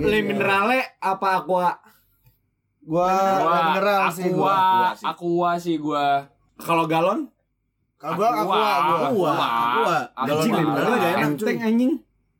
Le 0.00 0.18
minerale 0.20 0.78
apa 0.98 1.28
aqua? 1.36 1.68
Gua 2.80 3.10
mineral 3.68 4.08
sih 4.08 4.28
gua. 4.28 4.54
aqua, 4.92 5.04
aqua 5.04 5.50
sih 5.56 5.76
gua. 5.76 6.24
Kalau 6.56 6.84
galon? 6.84 7.28
Kalau 7.96 8.14
gua 8.16 8.28
aqua 8.30 8.44
gua. 8.44 8.64
Aqua, 9.04 9.32
aqua. 9.34 9.96
Galon 10.18 10.38
Anjing, 10.38 10.52
mineral 10.54 10.66
minerale 10.68 10.96
gak 10.96 11.12
enak, 11.12 11.28
enteng 11.28 11.56
cuy. 11.56 11.66
anjing. 11.66 11.92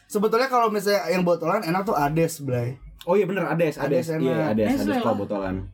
Sebetulnya 0.09 0.49
kalau 0.49 0.69
misalnya 0.69 1.03
yang 1.11 1.21
botolan 1.21 1.61
enak 1.61 1.83
tuh 1.85 1.93
Ades, 1.93 2.41
Blay. 2.41 2.81
Oh 3.05 3.13
iya 3.13 3.25
bener 3.25 3.45
Ades, 3.45 3.77
Ades. 3.77 4.09
Iya, 4.11 4.53
Ades, 4.53 4.69
Ades 4.79 4.97
kalau 4.99 5.17
botolan. 5.19 5.69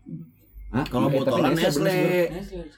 Hah? 0.70 0.82
Kalau 0.84 1.06
Eh, 1.06 1.14
botolan 1.14 1.54
Nestle. 1.54 1.94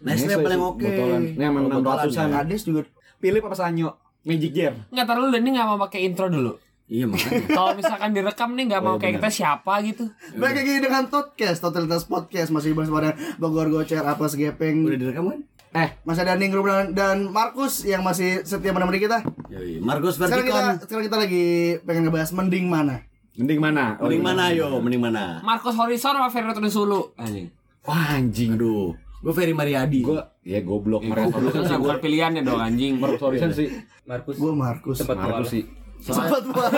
Nestle 0.02 0.34
paling 0.38 0.61
oke. 0.61 0.84
botolan. 0.84 1.23
Ini 1.27 1.41
yang 1.41 1.54
Kalau 1.54 1.64
enam 1.66 1.79
botolan 1.80 1.98
ratusan. 2.04 2.29
ya. 2.29 2.36
Ades 2.45 2.62
juga 2.62 2.80
Philip 3.16 3.41
apa 3.41 3.57
Sanyo? 3.57 3.88
Magic 4.20 4.52
Jar. 4.52 4.75
Enggak 4.91 5.07
taruh 5.07 5.23
dulu 5.25 5.36
ini 5.38 5.48
enggak 5.50 5.66
mau 5.66 5.79
pakai 5.79 6.00
intro 6.04 6.27
dulu. 6.29 6.52
Iya 6.87 7.05
makanya. 7.05 7.43
Kalau 7.59 7.73
misalkan 7.75 8.11
direkam 8.11 8.50
nih 8.54 8.64
enggak 8.64 8.81
Oh, 8.81 8.85
mau 8.85 8.94
iya, 8.94 9.00
kayak 9.03 9.13
bener. 9.13 9.22
kita 9.22 9.31
siapa 9.35 9.72
gitu. 9.82 10.04
Baik 10.32 10.54
lagi 10.57 10.75
dengan 10.79 11.03
Totcast, 11.07 11.58
Totalitas 11.58 12.04
Podcast 12.04 12.49
masih 12.50 12.72
bersama 12.72 13.03
dengan 13.03 13.17
Bogor 13.36 13.68
Gocer, 13.68 14.00
Apes 14.00 14.35
Gepeng, 14.35 14.86
Udah 14.86 14.94
direkam 14.96 15.27
kan? 15.27 15.41
Eh, 15.77 15.89
masih 16.03 16.22
ada 16.22 16.39
Ningrum 16.39 16.64
dan, 16.64 16.94
dan 16.94 17.17
Markus 17.29 17.82
yang 17.82 18.00
masih 18.00 18.41
setia 18.43 18.71
menemani 18.71 18.96
kita. 18.96 19.21
Yoi. 19.50 19.77
Markus 19.79 20.17
Sekarang 20.17 20.46
kita 20.46 20.63
sekarang 20.80 21.04
kita 21.04 21.17
lagi 21.18 21.44
pengen 21.82 22.07
ngebahas 22.07 22.30
mending 22.32 22.67
mana. 22.67 23.03
mending 23.36 23.61
mana? 23.61 24.00
Oh, 24.00 24.08
Mending 24.08 24.22
iya. 24.22 24.29
mana 24.32 24.44
yo? 24.49 24.68
Mending 24.80 25.03
mana? 25.03 25.25
Marcos 25.44 25.77
Horizon 25.77 26.16
sama 26.16 26.32
Ferro 26.32 26.57
Sulu. 26.71 27.13
Anjing. 27.21 27.53
Wah, 27.85 28.16
anjing. 28.16 28.57
Aduh, 28.57 28.96
gue 29.21 29.32
Ferry 29.35 29.53
Mariadi. 29.53 30.00
Gua 30.00 30.32
ya 30.41 30.63
goblok 30.63 31.05
Marcos 31.05 31.29
Marcos 31.29 31.44
Horizon 31.44 31.63
sih 31.66 31.77
bukan 31.77 31.99
pilihannya 32.00 32.41
dong 32.41 32.56
anjing. 32.56 32.97
Marcos 32.97 33.20
Horizon 33.20 33.53
sih. 33.53 33.69
Markus 34.08 34.39
Gua 34.39 34.55
Markus. 34.56 34.97
Marcos 35.05 35.50
sih. 35.50 35.66
Sempat 36.00 36.42
gua. 36.48 36.67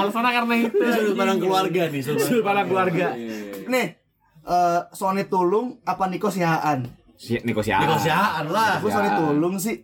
Alasannya 0.00 0.32
karena 0.32 0.54
itu. 0.58 0.76
Ini 0.76 0.92
sudut 0.94 1.14
pandang 1.16 1.40
keluarga 1.40 1.82
nih, 1.88 2.00
sudut 2.04 2.22
Sudut 2.22 2.44
pandang 2.44 2.66
keluarga. 2.68 3.06
Nih, 3.68 3.86
eh 4.46 4.80
Sony 4.92 5.24
Tulung 5.26 5.80
apa 5.86 6.04
Niko 6.08 6.28
Sihaan? 6.28 6.86
Si 7.16 7.38
Niko 7.42 7.62
Siaan. 7.62 7.86
Negosiaan 7.86 8.44
lah. 8.50 8.82
Gua 8.82 8.90
Sony 8.90 9.10
Tulung 9.16 9.56
sih. 9.56 9.76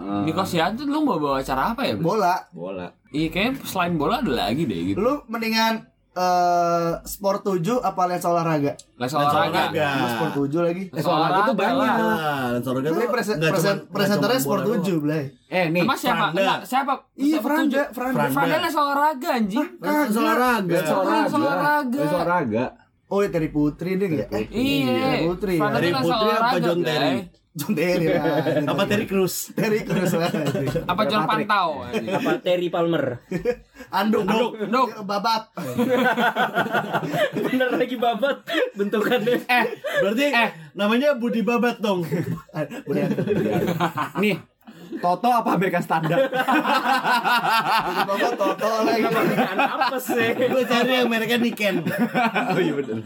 Di 0.00 0.32
Kosian 0.32 0.80
tuh 0.80 0.88
lu 0.88 1.04
mau 1.04 1.20
bawa 1.20 1.44
acara 1.44 1.76
apa 1.76 1.84
ya? 1.84 1.92
Bola. 1.92 2.32
bola. 2.56 2.88
Iya 3.12 3.28
kayaknya 3.28 3.60
selain 3.68 4.00
bola 4.00 4.24
ada 4.24 4.32
lagi 4.32 4.64
deh 4.64 4.80
gitu. 4.92 4.96
Lu 4.96 5.20
mendingan 5.28 5.84
eh 6.20 6.92
sport 7.08 7.40
7 7.48 7.80
apa 7.80 8.02
lensa 8.04 8.28
olahraga? 8.28 8.76
Les 8.76 9.12
olahraga. 9.16 9.72
olahraga. 9.72 9.86
Gua 9.96 10.08
sport 10.12 10.32
7 10.52 10.66
lagi. 10.68 10.84
Eh, 10.92 11.00
soal 11.00 11.20
lagi 11.24 11.40
tuh 11.48 11.56
banyak. 11.56 11.94
Nah, 11.96 12.46
dan 12.52 12.60
Sorga 12.60 12.88
Ini 12.92 12.92
tuh 12.92 13.08
presen, 13.08 13.36
presenternya 13.88 14.40
sport 14.44 14.62
bola 14.68 14.76
7, 14.84 15.00
Blay. 15.00 15.24
Eh, 15.48 15.66
nih. 15.72 15.82
Emang 15.82 15.96
siapa? 15.96 16.30
Franda. 16.30 16.40
Enggak, 16.44 16.60
siapa? 16.68 16.92
Iya, 17.16 17.38
Franda? 17.40 17.82
Franda. 17.96 18.24
Franda. 18.28 18.56
Les 18.60 18.76
olahraga 18.76 19.28
anjing. 19.32 19.68
doang. 19.80 20.04
Les 20.04 20.18
olahraga. 20.20 20.76
Les 20.76 21.34
olahraga. 21.34 22.00
Les 22.04 22.12
olahraga. 22.12 22.64
Oh, 23.10 23.20
ya 23.20 23.28
Terry 23.28 23.50
Putri 23.50 23.98
deh 23.98 24.06
ya? 24.08 24.26
Eh, 24.30 24.46
Iya. 24.48 25.26
Putri 25.26 25.58
ya. 25.58 25.66
Dari 25.68 25.90
Putri 25.92 26.30
apa 26.30 26.56
John. 26.56 26.78
Terry? 26.80 27.26
John 27.50 27.74
Terry 27.74 28.06
lah. 28.06 28.46
Apa 28.70 28.82
Terry 28.86 29.10
Cruz? 29.10 29.50
Terry 29.50 29.82
Cruz 29.82 30.14
lah. 30.14 30.30
Apa 30.86 31.02
John. 31.04 31.26
Pantau? 31.26 31.82
apa 31.82 32.38
Terry 32.38 32.70
Palmer 32.70 33.18
Anduk, 33.90 34.22
anduk, 34.22 34.54
Anduk. 34.62 34.88
babat. 35.02 35.50
bener 37.34 37.74
lagi 37.74 37.98
babat 37.98 38.46
bentukannya 38.78 39.42
Eh, 39.42 39.64
Berarti 39.98 40.26
namanya 40.78 41.18
Budi 41.18 41.42
Babat 41.42 41.82
dong. 41.82 42.06
Udah, 42.86 43.06
nih. 44.16 44.38
Toto 45.00 45.28
apa 45.28 45.50
American 45.50 45.80
Standard? 45.80 46.28
babat 48.06 48.32
Toto 48.34 48.68
lagi. 48.84 49.02
apa 49.56 49.96
sih 49.96 50.28
Gue 50.36 50.62
cari 50.64 50.92
yang 50.94 51.08
mereka 51.08 51.36
Niken. 51.36 51.82
oh 52.46 52.58
iya 52.58 52.72
bener. 52.72 52.98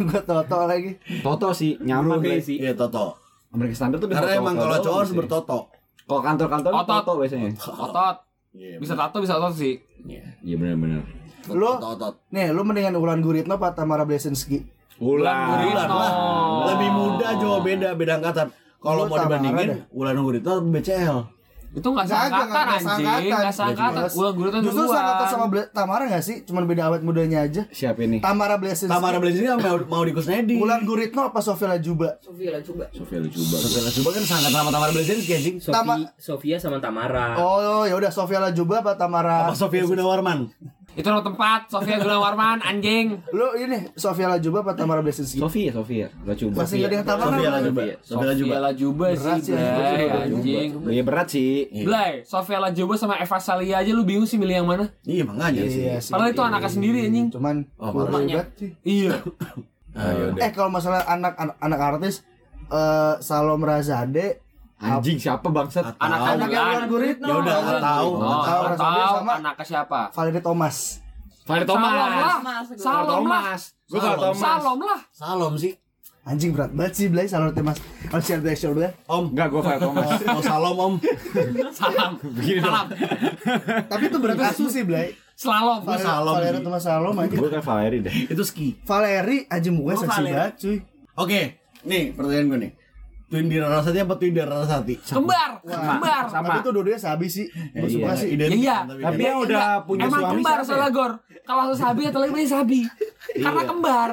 Gua 0.00 0.20
Toto 0.22 0.58
lagi. 0.64 0.90
Toto 1.20 1.48
sih 1.50 1.76
nyaman 1.78 2.22
sih. 2.38 2.56
Iya 2.58 2.72
Toto. 2.74 3.18
American 3.50 3.76
Standard 3.76 3.98
tuh 3.98 4.08
Karena 4.08 4.22
Toto- 4.28 4.38
emang 4.38 4.54
Toto 4.54 4.64
kalau 4.64 4.78
cowok 4.80 4.98
harus 4.98 5.12
bertoto. 5.12 5.58
Kalau 6.06 6.22
kantor-kantor 6.22 6.70
Otot. 6.76 6.86
Toto 7.02 7.12
biasanya. 7.18 7.50
Otot. 7.58 8.16
Bisa 8.56 8.94
tato, 8.94 9.20
bisa 9.20 9.36
otot 9.36 9.52
sih. 9.52 9.76
Iya 10.40 10.56
benar-benar. 10.56 11.02
Lu 11.48 11.66
Otot. 11.68 12.24
nih, 12.30 12.50
lu 12.50 12.62
mendingan 12.62 12.94
Ulan 12.94 13.20
Guritno 13.20 13.54
apa 13.54 13.70
Tamara 13.70 14.02
Blesinski? 14.02 14.64
Ulan 14.96 15.76
lah. 15.76 15.88
Lebih 16.66 16.88
muda 16.88 17.36
jauh 17.36 17.60
beda 17.60 17.92
beda 17.92 18.16
angkatan. 18.16 18.48
Kalau 18.86 19.02
mau 19.06 19.18
dibandingin. 19.18 19.68
Ulan 19.90 20.14
Gurito 20.22 20.52
BCL. 20.62 21.36
Itu 21.76 21.92
enggak 21.92 22.08
Nggak, 22.08 22.20
sangkatan 22.24 22.48
nggak 22.48 22.68
anjing, 22.72 24.32
guru 24.32 24.48
tuh 24.48 24.60
Justru 24.64 24.84
sangkatan 24.88 25.26
sama 25.28 25.46
Ble- 25.52 25.68
Tamara 25.76 26.04
gak 26.08 26.24
sih? 26.24 26.36
Cuman 26.48 26.64
beda 26.64 26.88
awet 26.88 27.04
mudanya 27.04 27.44
aja. 27.44 27.68
Siapa 27.68 28.00
ini? 28.00 28.24
Tamara 28.24 28.56
Blesinski. 28.56 28.88
Tamara 28.88 29.20
Blaze 29.20 29.44
ini 29.44 29.48
mau 29.52 29.76
mau 29.84 30.00
di 30.00 30.16
Kusnedi. 30.16 30.56
Ulan 30.56 30.88
Guritno 30.88 31.28
apa 31.28 31.44
Sofia 31.44 31.68
Lajuba? 31.68 32.16
Sofia 32.24 32.56
lah 32.56 32.64
coba 32.64 32.88
Sofia 32.96 33.20
coba. 33.20 33.56
Setelah 33.60 33.92
coba 33.92 34.08
kan 34.08 34.24
sangat 34.24 34.50
sama 34.56 34.70
Tamara 34.72 34.92
Blaze 34.96 35.12
ini 35.12 35.22
anjing. 35.28 35.56
Sofi, 35.60 35.74
Tama- 35.76 35.96
Sofia 36.16 36.56
sama 36.56 36.78
Tamara 36.80 37.36
Oh, 37.36 37.84
ya 37.84 37.92
udah 37.92 38.08
Sofia 38.08 38.40
Lajuba 38.40 38.80
apa 38.80 38.96
Tamara? 38.96 39.44
Apa 39.44 39.52
Sofia 39.52 39.84
Gunawarman? 39.84 40.48
Itu 40.96 41.12
nama 41.12 41.20
tempat 41.20 41.68
Sofia 41.68 42.00
Gunawarman 42.00 42.64
anjing. 42.64 43.20
Lu 43.28 43.52
ini 43.52 43.92
Sofia 43.92 44.32
Lajuba 44.32 44.64
apa 44.64 44.72
Tamara 44.72 45.04
Blesinski? 45.04 45.36
Sofia, 45.36 45.68
Sofia. 45.68 46.08
Gak 46.24 46.40
coba. 46.40 46.64
Masih 46.64 46.76
gak 46.80 46.88
ada 46.88 46.96
yang 46.96 47.06
Tamara. 47.06 47.28
Sofia 47.28 47.36
coba. 47.36 47.52
Sofia 47.52 47.52
lah 47.52 47.60
coba. 47.60 47.82
Sofia 48.00 48.58
Lajuba 48.64 49.06
sih, 49.12 49.36
sih, 49.44 49.52
Blay, 49.52 49.76
Sofia 49.76 50.16
anjing. 50.24 50.68
Iya 50.88 51.02
berat 51.04 51.28
sih. 51.28 51.52
Blay, 51.84 52.12
Sofia 52.24 52.58
Lajuba 52.64 52.94
sama 52.96 53.14
Eva 53.20 53.36
Salia 53.36 53.76
aja 53.84 53.90
lu 53.92 54.08
bingung 54.08 54.24
sih 54.24 54.40
milih 54.40 54.64
yang 54.64 54.68
mana? 54.68 54.88
Iya 55.04 55.22
makanya 55.28 55.68
sih. 55.68 55.84
Iya 55.84 55.96
sih. 56.00 56.12
Padahal 56.16 56.32
itu 56.32 56.42
anaknya 56.42 56.70
sendiri 56.72 56.98
anjing. 57.04 57.26
Cuman 57.28 57.56
Oh, 57.76 57.92
kurang. 57.92 58.24
Iya. 58.80 59.12
Ah. 59.92 60.32
Eh 60.40 60.50
kalau 60.52 60.72
masalah 60.72 61.04
anak 61.04 61.36
anak, 61.36 61.56
anak 61.60 61.80
artis 61.80 62.24
eh 62.72 63.14
Salom 63.20 63.60
Razade 63.60 64.40
Anjing 64.76 65.16
siapa 65.16 65.48
bangsat? 65.48 65.96
Anak 65.96 66.18
Tahu. 66.20 66.32
Anaknya 66.36 66.60
anak 66.60 66.74
Ulan 66.76 66.88
Guritno. 66.92 67.26
Ya 67.26 67.34
udah, 67.40 67.56
tahu. 67.80 68.10
Oh, 68.20 68.44
Tahu 68.44 68.62
tahu, 68.76 69.14
sama 69.16 69.32
anaknya 69.40 69.64
siapa? 69.64 70.00
Valerie 70.12 70.44
Thomas. 70.44 70.76
Valer 71.46 71.62
Salom 71.62 71.78
lah. 71.80 72.36
Thomas. 72.42 72.66
Salom 72.76 73.24
lah. 73.24 73.42
Salom. 73.86 74.18
Thomas. 74.18 74.42
Salom 74.42 74.78
lah. 74.82 75.00
Salom 75.14 75.54
sih. 75.56 75.72
Anjing 76.26 76.50
berat 76.50 76.74
banget 76.74 76.92
sih 76.98 77.06
Blay 77.06 77.30
Salom 77.30 77.54
Thomas. 77.54 77.78
Oh 78.10 78.18
share 78.18 78.42
the 78.42 78.52
show 78.52 78.74
deh. 78.74 78.90
Om. 79.06 79.30
Enggak, 79.30 79.54
gue 79.54 79.62
Valer 79.62 79.78
Thomas. 79.80 80.08
Oh 80.26 80.42
salom 80.42 80.76
om. 80.76 80.94
Salam. 81.78 82.18
Salam. 82.58 82.86
Tapi 83.86 84.04
itu 84.10 84.18
berat 84.18 84.38
asu 84.42 84.66
sih 84.66 84.82
Blay. 84.82 85.14
Slalom. 85.38 85.86
Gua 85.86 85.96
Salom 85.96 86.34
Valerie 86.34 86.58
sih. 86.58 86.64
Thomas 86.66 86.82
Salom 86.82 87.14
aja. 87.14 87.36
Gue 87.38 87.48
kan 87.48 87.62
Valeri 87.62 87.98
deh. 88.02 88.14
Itu 88.26 88.42
ski. 88.42 88.74
Valerie 88.82 89.46
anjing 89.46 89.78
gue 89.78 89.86
Oh, 89.86 89.96
seksi 89.96 90.20
banget 90.26 90.52
cuy. 90.58 90.76
Oke, 91.16 91.40
nih 91.86 92.12
pertanyaan 92.12 92.46
gue 92.50 92.58
nih. 92.66 92.72
Twin 93.26 93.46
Dira 93.46 93.66
Rasati 93.66 93.98
apa 93.98 94.14
Twin 94.14 94.30
Dira 94.30 94.46
Rasati? 94.46 94.94
Kembar. 95.02 95.58
Kembar. 95.60 96.24
Tapi 96.28 96.56
itu 96.56 96.70
dua-duanya 96.70 97.00
sabi 97.00 97.26
sih. 97.26 97.46
Gue 97.72 97.88
suka 97.90 98.14
sih. 98.14 98.28
identik, 98.32 98.62
Iya. 98.62 98.86
tapi 98.86 99.02
Tapi 99.02 99.20
yang 99.20 99.38
udah 99.42 99.64
punya 99.82 100.04
Emang 100.06 100.20
suami 100.20 100.32
kembar 100.38 100.56
siapa 100.56 100.68
salah 100.68 100.88
ya? 100.88 100.94
gor. 100.94 101.12
Kalau 101.42 101.64
sabi 101.74 102.02
atau 102.04 102.20
lagi 102.20 102.46
sabi. 102.46 102.78
Karena 103.34 103.62
kembar. 103.62 104.10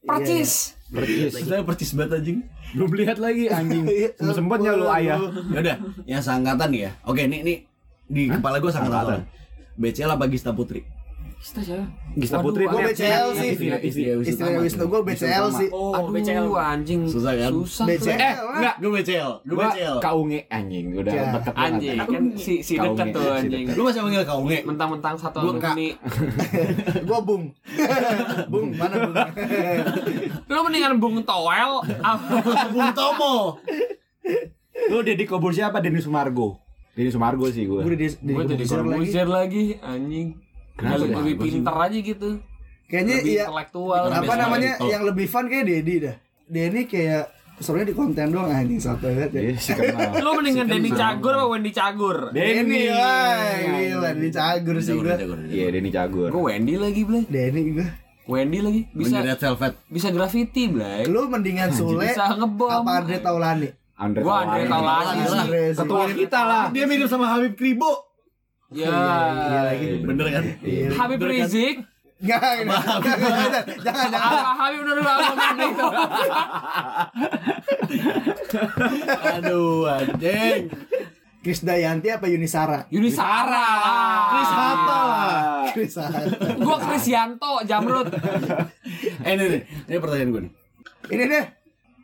Percis. 0.00 0.74
Percis. 0.90 1.32
Saya 1.40 1.62
percis 1.62 1.94
banget 1.94 2.18
anjing. 2.18 2.38
Belum 2.72 2.90
lihat 2.92 3.18
lagi 3.18 3.46
anjing. 3.46 3.86
Iya. 3.86 4.10
Belum 4.16 4.34
sempatnya 4.36 4.70
lu 4.74 4.86
ayah. 4.88 5.18
Ya 5.46 5.58
udah, 5.60 5.76
yang 6.04 6.18
seangkatan 6.20 6.70
ya. 6.72 6.90
Oke, 7.04 7.24
nih 7.24 7.40
nih 7.40 7.58
di 8.04 8.26
kepala 8.28 8.58
gue 8.58 8.68
sangat 8.68 8.90
Angkatan. 8.90 9.22
angkatan. 9.22 9.78
BCL 9.78 10.10
apa 10.10 10.24
Gista 10.26 10.50
Putri? 10.50 10.82
Kita 11.40 11.64
siapa? 11.64 11.88
Gista 12.20 12.36
Waduh, 12.36 12.52
Putri 12.52 12.64
Gue 12.68 12.80
BCL 12.84 13.28
sih. 13.32 13.50
Istrinya 14.28 14.60
Wisnu 14.60 14.84
gue 14.84 15.00
BCL 15.02 15.46
sih. 15.56 15.68
oh 15.72 15.96
Aduh, 15.96 16.12
BCL 16.12 16.46
anjing. 16.52 17.00
Susah 17.08 17.32
kan? 17.32 17.50
Susah. 17.50 17.84
BCL. 17.88 18.20
Eh, 18.20 18.34
enggak. 18.36 18.74
Gue 18.76 18.90
BCL, 18.92 19.30
gue 19.40 19.56
Gua 19.56 19.64
BCL. 19.72 19.96
kaunge 20.04 20.40
anjing 20.46 20.86
udah 20.92 21.10
Ya. 21.10 21.24
deket. 21.32 21.52
Anjing, 21.56 21.96
kan 21.96 22.22
si 22.36 22.54
si 22.60 22.72
Kaunge, 22.76 22.92
dekat 22.92 23.06
tuh 23.10 23.24
si 23.24 23.32
anjing. 23.40 23.64
Lu 23.72 23.82
masih 23.82 24.00
manggil 24.04 24.24
kaunge? 24.28 24.58
Mentang-mentang 24.68 25.16
satu 25.16 25.38
Gua 25.40 25.56
Kak. 25.56 25.74
ini. 25.74 25.88
Gue 27.08 27.20
bung. 27.24 27.44
bung 28.52 28.68
mana 28.76 28.94
bung? 29.00 29.16
Lu 30.44 30.60
mendingan 30.60 30.92
Bung 31.00 31.16
Toel? 31.24 31.72
Bung 32.76 32.88
Tomo. 32.92 33.56
Lu 34.92 35.00
Deddy 35.00 35.24
Kobur 35.24 35.56
siapa? 35.56 35.80
Denny 35.80 36.04
Sumargo. 36.04 36.60
Denny 36.92 37.08
Sumargo 37.08 37.48
sih 37.48 37.64
gue. 37.64 37.80
Gue 37.80 37.96
Gue 37.96 38.44
jadi 38.44 38.64
Corbuzier 38.68 39.24
lagi 39.24 39.80
anjing. 39.80 40.49
Kenapa 40.80 40.96
Lebih, 40.96 41.12
ya? 41.12 41.18
lebih 41.20 41.34
pinter 41.38 41.76
aja 41.76 41.98
gitu. 42.00 42.30
Kayaknya 42.88 43.14
Lebih 43.20 43.30
iya. 43.30 43.44
intelektual. 43.46 44.02
Apa 44.08 44.34
namanya 44.34 44.72
gitu. 44.74 44.86
yang 44.88 45.02
lebih 45.04 45.26
fun 45.28 45.44
kayak 45.46 45.64
Dedi 45.68 45.94
dah. 46.02 46.16
Denny 46.50 46.82
kayak 46.84 47.24
serunya 47.60 47.86
di 47.86 47.94
konten 47.94 48.32
doang 48.32 48.50
anjing 48.50 48.80
satu 48.80 49.06
banget 49.06 49.30
ya. 49.30 49.40
Iya. 49.46 49.54
Lu 50.24 50.32
mendingan 50.34 50.66
Denny 50.66 50.90
Cagur 50.90 51.36
apa 51.36 51.46
Wendy 51.46 51.70
Cagur? 51.70 52.32
Denny, 52.32 52.88
wah, 52.88 53.36
gila 53.60 54.08
Denny 54.10 54.30
cagur 54.32 54.76
sih 54.80 54.96
gue. 54.96 55.14
Iya 55.46 55.66
Denny 55.70 55.92
Cagur. 55.92 56.32
Gue 56.32 56.42
Wendy 56.50 56.74
lagi, 56.74 57.06
Blay. 57.06 57.22
Denny 57.28 57.78
gue. 57.78 57.88
Wendy 58.26 58.58
lagi 58.62 58.80
bisa 58.90 59.22
Bisa 59.22 59.26
Red 59.26 59.38
Velvet. 59.38 59.72
bisa 59.86 60.08
graffiti, 60.10 60.62
Blay. 60.66 61.06
Lu 61.06 61.26
mendingan 61.26 61.70
Sule 61.70 62.10
Bisa 62.10 62.34
ngebom. 62.34 62.70
apa 62.82 62.90
Andre 63.02 63.18
Taulani? 63.18 63.68
Andre 64.00 64.20
Gua 64.24 64.34
Andre 64.42 64.64
Taulani. 64.66 65.22
Ketua 65.76 66.04
kita 66.10 66.40
lah. 66.42 66.64
Dia 66.72 66.84
mirip 66.88 67.06
sama 67.06 67.28
Habib 67.28 67.54
Kribo. 67.54 68.09
Ya. 68.70 68.86
Iya 68.86 69.60
lagi. 69.66 69.86
Bener 70.06 70.26
kan? 70.30 70.44
Habib 70.94 71.20
Rizik. 71.26 71.76
Enggak, 72.20 72.68
enggak, 72.68 73.64
jangan, 73.80 74.12
jangan. 74.12 74.32
Apa 74.44 74.52
Habib 74.60 74.84
Nurul 74.84 75.08
Alamin 75.08 75.56
itu? 75.72 75.86
Aduh, 79.40 79.88
anjing. 79.88 80.68
Krisdayanti 81.40 82.12
apa 82.12 82.28
Yunisara? 82.28 82.84
Yunisara. 82.92 83.66
Chris 84.28 84.52
Hatta 84.52 85.00
lah. 85.00 85.64
Krisdayanti. 85.72 86.60
Gua 86.60 86.76
Krisyanto 86.76 87.64
Jamrut. 87.64 88.12
Eh, 89.24 89.32
ini 89.32 89.44
nih, 89.48 89.62
ini 89.88 89.96
pertanyaan 89.96 90.28
gue 90.28 90.42
nih. 90.44 90.52
Ini 91.08 91.22
deh. 91.24 91.44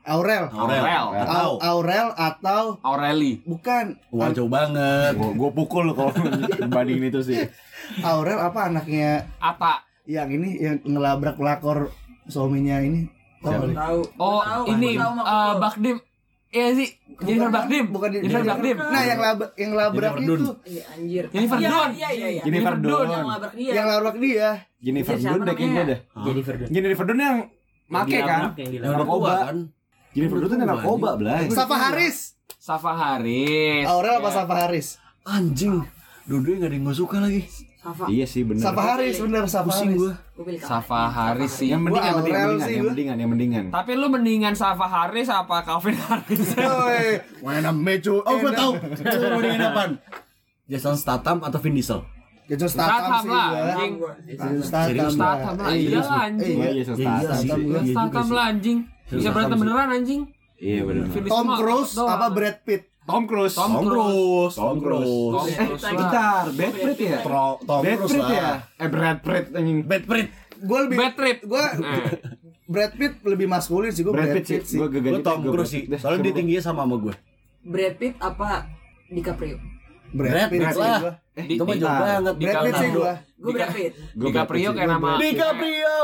Aurel. 0.07 0.45
Aurel. 0.49 0.83
Aurel. 0.83 1.07
Atau 1.19 1.35
Au- 1.35 1.59
Aurel 1.61 2.09
atau 2.15 2.63
Aureli. 2.81 3.43
bukan 3.43 3.99
Wah, 4.09 4.31
jauh 4.31 4.47
banget. 4.49 5.13
Gua, 5.13 5.35
gua 5.35 5.51
pukul 5.51 5.91
kalau 5.93 6.15
dibandingin 6.63 7.11
itu 7.11 7.21
sih. 7.23 7.43
Aurel 8.01 8.39
apa 8.39 8.71
anaknya 8.71 9.27
Ata. 9.37 9.83
yang 10.05 10.31
ini 10.31 10.55
yang 10.57 10.79
ngelabrak 10.81 11.35
pelakor 11.35 11.91
suaminya 12.25 12.79
ini? 12.79 13.11
Tahu 13.39 13.63
lu? 13.65 13.75
Tahu. 13.75 13.99
Oh, 14.17 14.39
Tahu, 14.41 14.63
ini 14.73 14.95
tahu, 14.95 15.13
eh, 15.19 15.55
Bakdim. 15.57 15.97
Iya 16.49 16.67
sih. 16.73 16.89
Jennifer 17.19 17.51
Bakdim. 17.53 17.85
Bukan 17.91 18.09
Jennifer. 18.13 18.41
Bakdim. 18.41 18.77
Nah, 18.79 19.03
yang 19.03 19.19
labrak 19.19 19.51
yang 19.55 19.73
labrak 19.73 20.13
Jennifer 20.15 20.39
itu, 20.39 20.53
Iya 20.65 20.83
anjir. 20.89 21.25
Jennifer 21.29 21.59
Iya, 21.59 21.69
Dunn. 21.69 21.91
Iya 21.93 22.09
iya 22.13 22.29
iya. 22.31 22.43
Jennifer 22.43 22.75
Dunn. 22.77 23.07
Yang 23.09 23.27
labrak 23.27 23.53
dia. 23.53 23.73
yang 23.73 23.87
labrak 23.87 24.17
dia. 24.17 24.49
Jennifer 24.79 25.15
Dunn 25.17 25.41
deh 25.41 25.53
kayaknya 25.53 25.67
namanya? 25.75 25.87
dah. 25.89 25.99
Jadi 26.23 26.41
Verdun. 26.41 26.69
Jennifer 26.71 27.05
Dunn 27.05 27.21
yang 27.21 27.39
make 27.87 28.19
kan? 28.21 28.43
Narkoba 28.81 29.31
kan? 29.45 29.59
Jennifer 30.17 30.41
Dunn 30.41 30.49
tuh 30.51 30.59
narkoba, 30.59 31.11
Blay. 31.15 31.53
Safa 31.53 31.77
Haris. 31.77 32.17
Safa 32.57 32.91
Haris. 32.91 33.85
Aurel 33.85 34.17
apa 34.17 34.27
Ya. 34.27 34.35
Safa 34.35 34.55
Haris? 34.57 34.87
Anjing. 35.23 35.85
Dua-duanya 36.25 36.57
gak 36.59 36.67
ada 36.67 36.75
yang 36.75 36.85
gue 36.85 36.97
suka 36.97 37.17
lagi. 37.21 37.43
Safa. 37.77 38.05
Iya 38.09 38.27
sih 38.27 38.43
bener. 38.43 38.63
Safa 38.65 38.83
Haris 38.83 39.15
bener 39.21 39.43
Safa 39.47 39.69
Pusing 39.69 39.91
Haris. 39.93 40.01
gue. 40.01 40.13
Safa. 40.59 41.01
Haris 41.07 41.53
sih. 41.53 41.69
Yang 41.69 41.83
mendingan, 41.85 42.03
Gua 42.03 42.09
yang 42.09 42.17
mendingan, 42.17 42.41
yang 42.41 42.51
mendingan, 42.51 42.67
yang 42.67 42.87
mendingan, 42.89 43.17
yang 43.17 43.31
mendingan. 43.31 43.65
Tapi 43.71 43.93
lu 43.95 44.07
mendingan 44.09 44.55
Safa 44.57 44.87
Haris 44.89 45.29
apa 45.29 45.63
Calvin 45.63 45.95
Haris? 45.95 46.43
Woi, 46.57 47.07
mana 47.45 47.71
mecu? 47.71 48.19
Oh, 48.19 48.35
gue 48.41 48.51
tahu. 48.51 48.73
Gue 48.75 49.29
mau 49.29 49.39
dengan 49.39 49.71
apaan? 49.71 49.91
Jason 50.67 50.97
Statham 50.99 51.45
atau 51.45 51.61
Vin 51.61 51.79
Diesel? 51.79 52.01
Jason 52.47 52.67
Statham 52.67 52.99
Statham 53.07 53.23
sih 53.23 53.31
lah, 53.31 53.47
gua. 53.47 53.63
anjing. 53.63 53.93
Jason 54.27 54.55
Statham. 54.63 54.97
Lah. 54.99 55.11
Statham 55.15 55.55
lah, 55.55 55.71
iya 55.71 55.87
iya. 55.87 55.99
lah, 56.03 56.21
anjing. 56.27 56.57
Eh, 56.59 56.67
Iya, 56.67 56.71
iya. 56.75 56.83
iya, 56.83 56.83
Iya, 56.83 57.23
Statham. 57.87 58.27
Iya 58.27 58.35
lah 58.35 58.47
anjing. 58.51 58.79
Bisa 59.07 59.19
Statham 59.23 59.35
berantem 59.35 59.57
sih. 59.57 59.63
beneran 59.63 59.89
anjing. 59.89 60.21
Iya 60.57 60.81
bener. 60.83 61.05
Finish 61.13 61.31
Tom 61.31 61.47
Cruise 61.55 61.93
apa 61.95 62.27
Brad 62.33 62.59
Pitt? 62.65 62.83
Tom 63.07 63.23
Cruise. 63.23 63.55
Tom 63.55 63.71
Tom 63.71 63.85
Cruise. 63.87 64.55
Tom 64.59 64.77
Cruise. 64.83 65.47
Eh, 65.47 65.95
bentar, 65.95 66.45
Brad 66.51 66.75
Pitt 66.75 66.99
ya? 66.99 67.19
Tom 67.23 67.81
Brad 67.87 67.99
Cruise 68.03 68.13
Pitt 68.13 68.27
lah. 68.27 68.35
ya? 68.35 68.53
Eh, 68.83 68.89
Brad 68.91 69.19
Pitt 69.23 69.47
anjing. 69.55 69.79
Bad 69.87 70.05
Pitt. 70.05 70.29
Gue 70.57 70.79
lebih 70.89 70.97
Bad 70.99 71.13
trip. 71.15 71.39
Gue 71.45 71.63
Eh, 71.63 72.05
Brad 72.67 72.93
Pitt 72.99 73.15
lebih 73.23 73.47
maskulin 73.47 73.95
sih 73.95 74.03
gue 74.03 74.11
Brad 74.11 74.27
Brad, 74.27 74.43
Pitt 74.43 74.65
sih. 74.67 74.79
Gue 74.81 74.89
gagal 74.91 75.23
Tom 75.23 75.41
Cruise 75.47 75.71
sih. 75.71 75.83
Soalnya 75.95 76.21
dia 76.27 76.33
tingginya 76.35 76.63
sama 76.65 76.83
sama 76.83 76.99
gue. 76.99 77.15
Brad 77.63 77.95
Pitt 77.95 78.19
apa 78.19 78.67
DiCaprio? 79.07 79.57
Brad 80.11 80.51
Pitt 80.51 80.61
Brad 80.67 80.75
lah. 80.75 80.99
di, 81.37 81.55
Itu 81.55 81.63
mah 81.63 81.77
jauh 81.79 81.95
banget. 81.95 82.35
Brad 82.43 82.57
Pitt 82.59 82.75
sih 82.75 82.89
gue. 82.91 83.13
Gue 83.39 83.53
Brad 83.55 83.71
Pitt. 83.71 83.93
DiCaprio 84.19 84.71
kayak 84.75 84.91
nama 84.91 85.11
DiCaprio. 85.23 85.99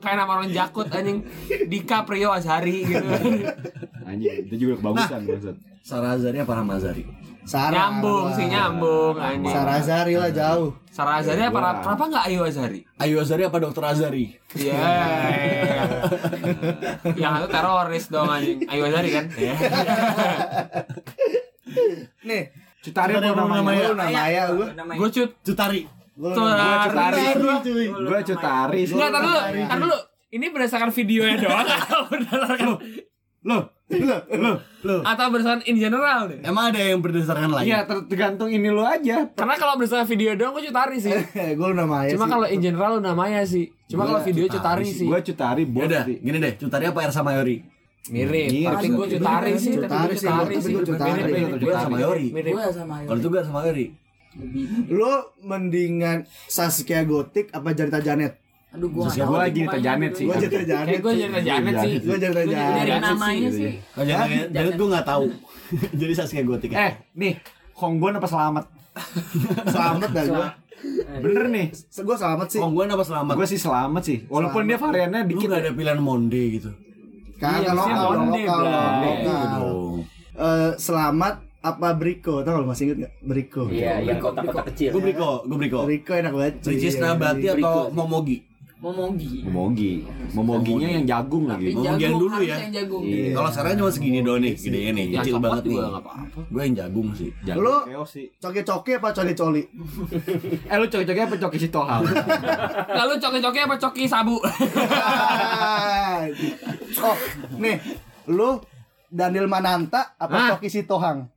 Kayak 0.00 0.16
nama 0.18 0.32
orang 0.40 0.50
jakut 0.50 0.88
anjing. 0.90 1.22
DiCaprio 1.68 2.32
Azhari 2.32 2.88
gitu. 2.88 3.06
Anjing, 4.08 4.48
itu 4.50 4.54
juga 4.56 4.80
kebagusan 4.80 5.20
maksud. 5.28 5.56
Sarah 5.84 6.16
Azari 6.16 6.38
apa 6.42 6.52
Rahma 6.56 6.76
Azari? 6.80 7.04
Sarah. 7.40 7.72
nyambung 7.72 8.36
sih 8.36 8.46
nyambung 8.46 9.16
anjing. 9.16 9.52
Sarah 9.52 9.80
Azari 9.80 10.14
lah 10.14 10.30
jauh. 10.30 10.76
Sarah 10.92 11.24
Azhari 11.24 11.42
apa 11.46 11.58
Wah. 11.58 11.80
kenapa 11.80 12.04
enggak 12.10 12.24
Ayu 12.28 12.40
Azhari? 12.44 12.80
Ayu 13.00 13.16
Azari 13.20 13.42
apa 13.48 13.56
Dokter 13.58 13.84
Azari? 13.86 14.26
Iya. 14.54 14.76
Yang 17.16 17.32
itu 17.38 17.48
teroris 17.48 18.04
dong 18.12 18.28
anjing. 18.28 18.58
Ayu 18.68 18.82
Azhari 18.86 19.08
kan? 19.14 19.24
Iya. 19.34 19.54
Nih, 22.28 22.42
Cutari 22.80 23.12
Cutari 23.12 23.28
apa 23.28 23.40
apa 23.44 23.54
namanya? 23.60 23.92
namanya 23.92 24.42
gue. 24.52 24.66
Gue 24.96 25.08
cut 25.12 25.30
Cutari. 25.44 25.99
Gue 26.20 26.30
Cutari. 26.30 26.84
Cutari. 26.84 27.24
cuy. 27.62 27.86
Gue 27.88 28.20
Cutari. 28.22 28.80
Enggak, 28.84 29.10
tar 29.10 29.22
dulu, 29.22 29.38
tar 29.64 29.78
dulu. 29.78 29.96
Ini 30.30 30.46
berdasarkan 30.48 30.90
videonya 30.92 31.36
doang 31.38 31.64
atau 31.80 32.00
berdasarkan 32.06 32.68
Loh, 33.40 33.72
loh, 33.90 34.20
loh, 34.36 34.56
loh. 34.84 35.00
atau 35.00 35.26
berdasarkan 35.26 35.64
in 35.64 35.74
general 35.74 36.28
nih? 36.28 36.44
Emang 36.44 36.70
ada 36.70 36.78
yang 36.78 37.00
berdasarkan 37.00 37.48
lain? 37.50 37.64
Iya, 37.64 37.82
ter- 37.82 38.04
tergantung 38.04 38.46
ini 38.46 38.68
lu 38.68 38.84
aja. 38.84 39.32
Karena 39.32 39.56
kalau 39.56 39.74
berdasarkan 39.74 40.04
video 40.06 40.36
doang 40.36 40.52
gue 40.52 40.68
cutari 40.68 41.00
sih. 41.00 41.08
gue 41.32 41.66
lu 41.66 41.72
namanya 41.72 42.12
Cuma 42.12 42.28
sih. 42.28 42.30
kalau 42.30 42.46
in 42.46 42.60
general 42.60 42.90
lu 42.94 43.02
namanya 43.02 43.40
sih. 43.42 43.72
Cuma 43.88 44.04
kalau 44.04 44.20
video 44.20 44.44
cutari 44.44 44.84
sih. 44.86 45.08
Gue 45.08 45.24
Cutari 45.24 45.64
Ya 45.64 45.72
bos 45.72 45.82
udah, 45.82 46.02
sih. 46.04 46.16
gini 46.20 46.36
deh, 46.36 46.52
Cutari 46.54 46.84
apa 46.84 47.00
Ersa 47.00 47.24
Mayori? 47.24 47.56
Mirip. 48.08 48.48
Tapi 48.62 48.86
gue 48.88 49.06
cutari 49.10 49.52
sih. 49.56 49.72
Tapi 49.74 49.88
Cutari 49.88 50.04
gue 50.04 50.12
sih, 50.12 50.20
cutari 50.20 50.52
tapi 50.52 50.60
sih. 50.60 50.74
cutari. 50.78 51.10
Mirip, 51.10 51.32
mirip, 51.32 51.58
Gue 51.58 51.74
sama 51.74 51.90
Mayori. 51.90 52.26
mirip. 52.30 52.52
Gue 52.52 52.64
sama 52.70 52.94
Ayu. 52.94 53.06
Kalau 53.08 53.18
itu 53.18 53.28
gue 53.28 53.40
sama 53.40 53.56
Mayori. 53.58 53.86
Lu 54.86 55.10
mendingan 55.42 56.22
Saskia 56.46 57.02
Gotik 57.02 57.50
apa 57.50 57.74
Janita 57.74 57.98
Janet? 57.98 58.38
Aduh 58.70 58.86
gue 58.86 59.02
Gue 59.02 59.38
lagi 59.38 59.66
Nita 59.66 59.78
Janet 59.82 60.12
sih. 60.14 60.24
Gue 60.30 60.38
Janita 60.38 60.62
Janet. 60.62 60.98
Gue 61.02 61.12
jadi 61.18 61.40
Janet 61.42 61.74
sih. 61.82 61.92
Gua 62.06 62.16
Janet. 62.22 62.46
Dari 62.46 62.50
Janet 62.54 63.02
namanya 63.02 63.48
sih. 63.50 63.58
sih. 63.58 63.72
Oh, 63.98 64.04
jangan, 64.06 64.26
jangan 64.54 64.72
gue 64.78 64.88
nggak 64.94 65.06
tahu. 65.06 65.24
Jadi 66.00 66.12
Saskia 66.14 66.42
Gotik. 66.46 66.70
Eh, 66.74 66.92
nih, 67.14 67.34
Hongguan 67.78 68.18
apa 68.18 68.26
Selamat? 68.30 68.64
Selamat 69.74 70.08
dah 70.14 70.24
gue. 70.26 70.46
Bener 71.20 71.44
nih. 71.50 71.66
Gue 71.76 72.16
selamat 72.16 72.48
sih. 72.50 72.60
Oh, 72.62 72.70
gue 72.72 72.84
apa 72.86 73.04
selamat? 73.04 73.34
Gue 73.36 73.46
sih 73.50 73.60
Selamat 73.60 74.02
sih. 74.02 74.18
Walaupun 74.26 74.64
dia 74.66 74.78
variannya 74.80 75.26
Lu 75.26 75.30
dikit. 75.36 75.46
gak 75.50 75.60
ada 75.66 75.72
pilihan 75.74 76.00
Monde 76.00 76.42
gitu. 76.56 76.70
Iya, 77.40 77.40
Kagak 77.40 77.72
lokal, 77.72 77.76
maksudnya 77.76 77.96
lokal, 77.96 78.18
Monde, 78.20 78.40
lokal, 78.44 78.62
lokal. 79.00 79.44
dong. 79.56 79.94
Eh, 80.40 80.72
Selamat 80.76 81.34
apa 81.60 81.88
Briko? 81.92 82.40
Tau 82.40 82.56
gak 82.56 82.62
lu 82.64 82.68
masih 82.68 82.84
inget 82.88 82.98
gak? 83.04 83.12
Briko. 83.20 83.62
Iya, 83.68 84.00
yang 84.00 84.16
kotak-kotak 84.16 84.72
kecil. 84.72 84.90
Gue 84.96 85.02
Briko, 85.04 85.44
gue 85.44 85.58
Briko. 85.60 85.78
Briko 85.84 86.12
enak 86.16 86.32
banget. 86.32 86.54
Ricis 86.64 86.96
Iya, 86.96 87.12
Nabati 87.12 87.46
Briko. 87.46 87.68
atau 87.68 87.82
Momogi? 87.92 88.38
Momogi. 88.80 89.44
Momogi. 89.44 89.92
Momoginya 90.32 90.88
yang 90.88 91.04
jagung 91.04 91.44
lagi. 91.44 91.68
Tapi 91.68 91.76
Momogi 91.76 91.84
yang 91.84 92.00
jagung, 92.00 92.20
dulu 92.24 92.38
ya. 92.40 92.56
yang 92.56 92.72
jagung. 92.72 93.02
Iya. 93.04 93.36
Kalau 93.36 93.50
sekarang 93.52 93.76
cuma 93.76 93.90
segini 93.92 94.18
doang 94.24 94.40
nih, 94.40 94.54
nih, 94.56 95.04
Yang 95.12 95.20
kecil 95.20 95.36
banget 95.36 95.62
nih. 95.68 95.78
Gue 96.48 96.62
yang 96.64 96.76
jagung 96.80 97.08
sih. 97.12 97.28
Jagung 97.44 97.60
Lu- 97.60 97.84
keos 97.84 98.08
sih. 98.08 98.26
Coki-coki 98.40 98.96
apa 98.96 99.08
coli-coli? 99.12 99.62
Eh 100.72 100.76
lu 100.80 100.86
coki-coki 100.88 101.20
apa 101.20 101.36
coki 101.36 101.58
si 101.60 101.68
Toham? 101.68 102.00
Lalu 103.04 103.12
coki-coki 103.20 103.60
apa 103.60 103.76
coki 103.76 104.08
sabu? 104.08 104.40
oh, 107.04 107.16
nih, 107.60 107.76
lu 108.32 108.64
Daniel 109.10 109.44
Mananta 109.44 110.16
apa? 110.16 110.56
Coki 110.56 110.72
Sitohang? 110.72 111.28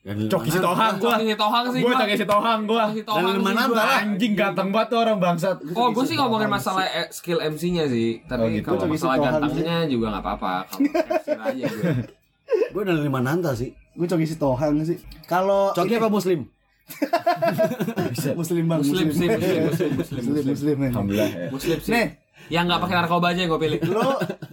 Coki 0.00 0.48
si 0.48 0.56
Toham 0.56 0.96
gua. 0.96 1.12
Coki 1.14 1.36
tohang 1.36 1.66
sih. 1.76 1.80
Gua 1.84 1.92
gua. 1.92 2.00
coki 2.00 2.14
si 2.16 2.24
Toham 2.24 2.60
gua. 2.64 2.84
Tohang 2.88 3.20
Dan 3.20 3.36
sih 3.36 3.44
mana 3.44 3.62
gua. 3.68 3.84
Anjing 4.00 4.32
ganteng 4.32 4.68
banget 4.72 4.88
tuh 4.88 4.98
orang 4.98 5.18
bangsat. 5.20 5.56
Oh, 5.76 5.92
gue 5.92 6.04
sih 6.08 6.16
ngomongin 6.16 6.48
masalah 6.48 6.88
eh, 6.88 7.12
skill 7.12 7.36
MC-nya 7.38 7.84
sih. 7.84 8.24
Oh, 8.24 8.26
Tapi 8.26 8.58
gitu. 8.58 8.72
kalau 8.72 8.88
masalah 8.88 9.16
gantengnya 9.20 9.84
juga 9.84 10.06
nggak 10.08 10.24
apa-apa. 10.24 10.54
Kalau 10.66 11.44
aja 11.52 11.64
gue. 11.68 11.92
Gue 12.72 12.82
dari 12.82 13.00
lima 13.02 13.20
nanta 13.20 13.52
sih. 13.52 13.76
Gue 13.92 14.08
Coki 14.08 14.24
Sitohang 14.24 14.80
sih. 14.82 14.96
Kalau 15.28 15.76
Coki 15.76 15.92
apa 15.94 16.08
muslim? 16.08 16.48
Muslim 18.34 18.64
bang, 18.66 18.80
Muslim 18.82 19.06
muslim, 19.06 19.28
muslim, 19.30 19.60
muslim, 19.62 19.90
Muslim, 19.94 20.22
muslim. 20.26 20.44
muslim. 20.44 20.76
Alhamdulillah 20.82 21.30
ya. 21.30 21.46
Muslim 21.48 21.78
sih. 21.78 21.92
Nih, 21.92 22.06
Yang 22.48 22.64
nggak 22.66 22.80
pakai 22.82 22.96
narkoba 22.98 23.26
aja 23.30 23.40
yang 23.40 23.50
gue 23.52 23.60
pilih. 23.60 23.80
lu 23.86 24.08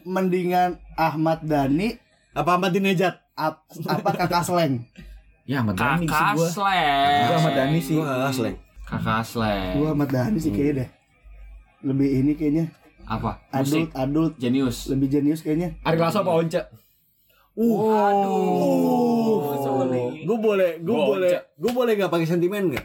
mendingan 0.06 0.70
Ahmad 0.94 1.42
Dhani 1.42 1.98
Apa 2.32 2.50
Ahmad 2.54 2.70
Dinejad? 2.70 3.18
ap- 3.34 3.66
apa 3.86 4.10
kakak 4.14 4.46
Sleng? 4.46 4.86
Ya 5.48 5.64
Ahmad 5.64 5.80
Dhani 5.80 6.04
sih 6.04 6.12
Kakak 6.12 6.34
gua. 6.34 6.44
Gua 6.44 6.52
Sleng. 6.52 7.32
Ahmad 7.34 7.54
Dhani 7.56 7.80
sih. 7.80 7.96
Gue 7.96 8.04
gak 8.04 8.20
asli. 8.28 8.52
Kakak 8.84 9.22
Sleng. 9.24 9.74
Gua 9.74 9.90
Ahmad 9.96 10.10
Dhani 10.10 10.38
sih 10.38 10.52
kayaknya 10.52 10.74
deh. 10.78 10.90
Lebih 11.84 12.08
ini 12.12 12.32
kayaknya 12.34 12.66
Apa? 13.06 13.40
adult, 13.50 13.88
Musik. 13.88 13.88
adult, 13.96 14.34
Jenius. 14.36 14.78
lebih 14.92 15.08
jenius 15.08 15.40
kayaknya. 15.40 15.80
Ari 15.82 15.96
Lasso 15.96 16.20
apa 16.20 16.32
Once? 16.34 16.60
Gue 20.20 20.38
boleh, 20.38 20.72
gue 20.78 20.92
Gua 20.92 21.06
boleh, 21.08 21.32
gue 21.56 21.72
boleh 21.72 21.92
gak 21.96 22.12
pakai 22.12 22.28
sentimen 22.28 22.76
gak? 22.76 22.84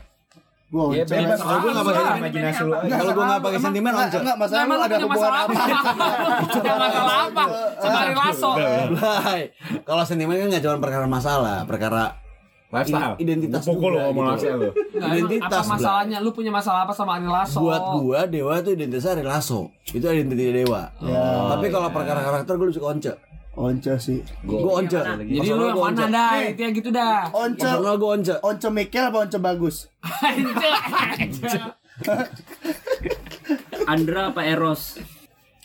Gua 0.70 0.94
Ya 0.94 1.02
once. 1.02 1.12
Kalau 1.36 1.58
gua 1.58 1.70
nggak 1.74 1.84
pakai 1.84 2.02
imajinasi 2.16 2.62
lu. 2.62 2.72
Kalau 2.86 3.12
gue 3.12 3.24
gak 3.26 3.42
pakai 3.42 3.60
sentimen, 3.60 3.90
Enggak, 3.90 4.06
once. 4.06 4.16
enggak 4.22 4.36
masalah 4.38 4.62
Emang 4.62 4.78
ada 4.78 4.94
hubungan 4.94 5.10
masalah 5.10 5.38
apa? 5.42 5.52
Punya 6.46 6.74
masalah 6.78 7.16
apa? 7.26 7.44
Sama 7.76 7.98
Ari 7.98 8.14
Lasso. 8.14 8.50
Kalau 9.82 10.02
sentimen 10.06 10.36
kan 10.38 10.46
gak 10.48 10.62
cuma 10.62 10.76
perkara 10.78 11.06
masalah, 11.06 11.66
perkara 11.66 12.21
Lifestyle. 12.72 13.14
identitas 13.20 13.62
Gua 13.68 13.76
juga 13.76 14.00
ngomong 14.08 14.24
gitu. 14.24 14.32
lifestyle 14.32 14.56
lu. 14.56 14.70
Nggak, 14.72 14.96
emang 14.96 15.12
Identitas, 15.12 15.52
apa 15.52 15.68
masalahnya? 15.76 16.16
Lu 16.24 16.30
punya 16.32 16.48
masalah 16.48 16.80
apa 16.88 16.92
sama 16.96 17.20
Ari 17.20 17.28
Lasso? 17.28 17.60
Buat 17.60 17.82
gua 18.00 18.20
Dewa 18.24 18.52
itu 18.64 18.70
identitasnya 18.72 19.10
Ari 19.20 19.24
Lasso. 19.28 19.60
Itu 19.92 20.06
identitas 20.08 20.52
Dewa. 20.56 20.82
Tapi 21.52 21.66
kalau 21.68 21.88
perkara 21.92 22.20
karakter 22.24 22.56
gue 22.56 22.66
lebih 22.72 22.76
suka 22.80 22.88
Once. 22.96 23.12
Once 23.52 23.92
sih. 24.00 24.24
Gue 24.48 24.64
once. 24.64 24.96
Jadi 24.96 25.48
lu 25.52 25.68
yang 25.68 25.76
mana 25.76 26.08
dah? 26.08 26.40
Itu 26.40 26.60
yang 26.64 26.72
gitu 26.72 26.88
dah. 26.88 27.28
Once 27.36 27.60
Personal 27.60 28.00
gue 28.00 28.08
once. 28.08 28.32
Once 28.40 28.64
Mikel 28.72 29.12
apa 29.12 29.28
Once 29.28 29.36
bagus? 29.36 29.76
Andra 33.92 34.32
apa 34.32 34.40
Eros? 34.48 34.96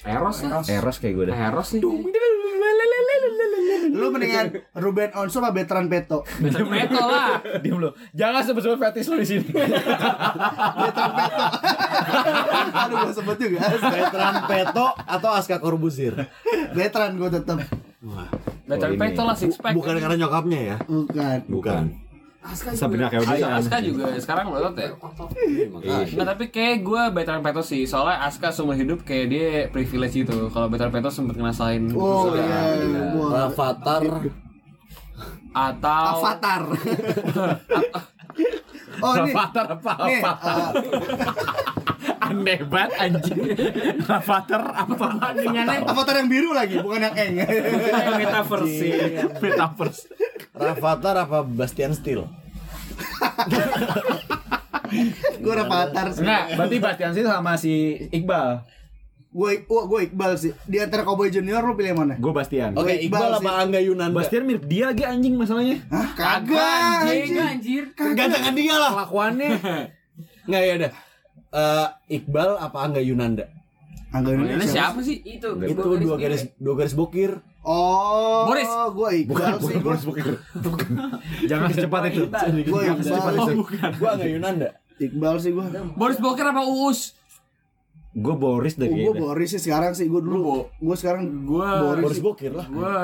Eros 0.07 0.37
lah. 0.41 0.63
Eros 0.63 0.97
kayak 0.97 1.13
gue 1.13 1.25
dah. 1.27 1.37
Eros 1.51 1.67
nih. 1.75 1.81
Lu 3.87 4.07
mendingan 4.09 4.45
Ruben 4.73 5.09
Once 5.13 5.35
apa 5.35 5.49
Betran 5.51 5.87
Peto? 5.87 6.23
Betul 6.39 6.67
metal 6.67 7.05
lah. 7.05 7.39
Diam 7.59 7.77
lu. 7.77 7.91
Jangan 8.13 8.41
sebut-sebut 8.43 8.79
fetis 8.79 9.07
lu 9.07 9.19
di 9.19 9.27
sini. 9.27 9.49
Betran 10.73 11.11
Peto. 11.11 11.43
Aduh 12.73 12.95
gue 13.03 13.13
sebut 13.13 13.37
juga. 13.37 13.59
Veteran 13.67 14.35
Peto 14.45 14.87
atau 14.97 15.29
Aska 15.33 15.59
Korbusir. 15.59 16.13
Betran 16.71 17.15
gue 17.15 17.29
tetep. 17.29 17.57
Betul 18.67 18.83
Oh, 18.83 18.91
ini. 18.91 18.99
metal 18.99 19.25
lah 19.25 19.35
six 19.35 19.55
pack. 19.55 19.71
Bukan 19.71 19.95
karena 19.95 20.15
nyokapnya 20.19 20.59
ya. 20.59 20.75
Bukan. 20.83 21.37
Bukan. 21.47 21.83
Sabrina 22.47 23.07
kayak 23.07 23.23
Aska, 23.23 23.35
udah. 23.37 23.57
Aska 23.57 23.75
juga 23.79 24.03
sekarang 24.15 24.43
berotot 24.49 24.75
ya. 24.75 24.87
Nggak 26.07 26.27
tapi 26.27 26.43
kayak 26.47 26.75
gue 26.81 27.01
veteran 27.11 27.41
Peto 27.41 27.59
sih. 27.59 27.83
Soalnya 27.83 28.23
Aska 28.23 28.49
seumur 28.49 28.73
hidup 28.73 29.01
kayak 29.01 29.25
dia 29.27 29.45
privilege 29.67 30.17
gitu. 30.17 30.47
Kalau 30.47 30.67
veteran 30.67 30.89
Peto 30.89 31.07
sempet 31.07 31.35
ngerasain 31.35 31.81
Oh 31.91 32.27
susah. 32.27 32.39
iya. 32.39 32.59
Gua. 33.11 33.27
Rafathar. 33.45 34.01
Atau 35.49 36.05
Avatar. 36.21 36.61
oh 39.01 39.13
ini. 39.17 39.31
Avatar 39.33 39.65
apa 39.73 39.91
Nih, 40.05 40.21
apa? 40.21 40.31
uh, 40.37 40.69
Aneh 42.27 42.59
banget 42.61 42.91
anjing. 42.99 43.37
Avatar 44.03 44.61
apa? 44.75 45.05
Avatar 45.87 46.13
yang 46.17 46.29
biru 46.29 46.49
lagi, 46.53 46.77
bukan 46.77 46.99
yang 47.01 47.15
eng. 47.15 47.33
Metaverse. 48.15 48.87
Metaverse. 49.39 50.01
Rafathar 50.57 51.15
apa 51.17 51.41
Bastian 51.41 51.93
Steel? 51.93 52.25
gue 55.37 55.53
Avatar 55.53 56.07
sih. 56.11 56.23
Enggak, 56.23 56.43
berarti 56.55 56.77
Bastian 56.79 57.11
sih 57.13 57.23
sama 57.23 57.53
si 57.59 57.73
Iqbal. 58.09 58.63
Gue 59.29 59.61
gue 59.67 59.99
Iqbal 60.09 60.31
sih. 60.39 60.51
Di 60.65 60.81
antara 60.81 61.03
Cowboy 61.03 61.29
Junior 61.29 61.61
lu 61.61 61.75
pilih 61.75 61.93
yang 61.93 61.99
mana? 62.01 62.15
Gue 62.17 62.33
Bastian. 62.33 62.73
Oke, 62.73 62.89
Gua 62.89 62.93
Iqbal 62.95 63.03
Iqbal 63.03 63.31
sih. 63.37 63.45
apa 63.45 63.51
Angga 63.61 63.79
Yunanda? 63.83 64.15
Bastian 64.15 64.43
mirip 64.47 64.65
dia 64.65 64.83
lagi 64.89 65.03
anjing 65.03 65.35
masalahnya. 65.35 65.77
Hah? 65.91 66.07
Kagak, 66.15 66.57
anjing. 67.03 67.35
anjing. 67.35 67.35
Anjir. 67.37 67.83
Gantengan 68.15 68.53
dia 68.55 68.75
lah. 68.75 68.91
Kelakuannya. 68.95 69.49
Nggak 70.49 70.61
ya 70.63 70.73
udah. 70.79 70.91
Eh, 71.47 71.87
Iqbal 72.17 72.49
apa 72.57 72.77
Angga 72.81 73.01
Yunanda? 73.03 73.45
Angga 74.07 74.31
Ini 74.31 74.55
Indonesia. 74.55 74.71
siapa 74.71 74.99
sih? 75.03 75.19
Itu. 75.19 75.59
Itu 75.59 75.83
dua 75.99 76.15
garis 76.15 76.47
dua 76.57 76.73
garis 76.79 76.95
bokir. 76.95 77.43
Oh, 77.67 78.47
Boris. 78.47 78.63
gue 78.95 79.09
Iqbal 79.27 79.59
sih. 79.59 79.75
Gue 79.83 79.95
Jangan 81.51 81.67
secepat 81.75 82.01
itu. 82.15 82.23
gue 82.63 82.81
Iqbal. 82.95 83.33
Gua 83.99 84.09
Angga 84.15 84.27
Yunanda. 84.31 84.69
Iqbal 84.95 85.35
sih 85.43 85.51
gue. 85.51 85.65
Boris 85.99 86.15
Boker 86.23 86.47
apa 86.47 86.63
Uus? 86.63 87.11
Gue 88.17 88.33
Boris 88.33 88.73
Gue 88.79 88.87
kayaknya. 88.87 89.19
Boris 89.19 89.49
sih 89.51 89.61
sekarang 89.61 89.91
sih. 89.93 90.07
Gue 90.07 90.23
dulu. 90.23 90.71
Gue 90.79 90.95
sekarang 90.95 91.27
Gue 91.43 91.67
Boris. 91.67 92.03
Boris 92.07 92.19
bokir 92.23 92.55
lah. 92.55 92.65
gue 92.71 92.95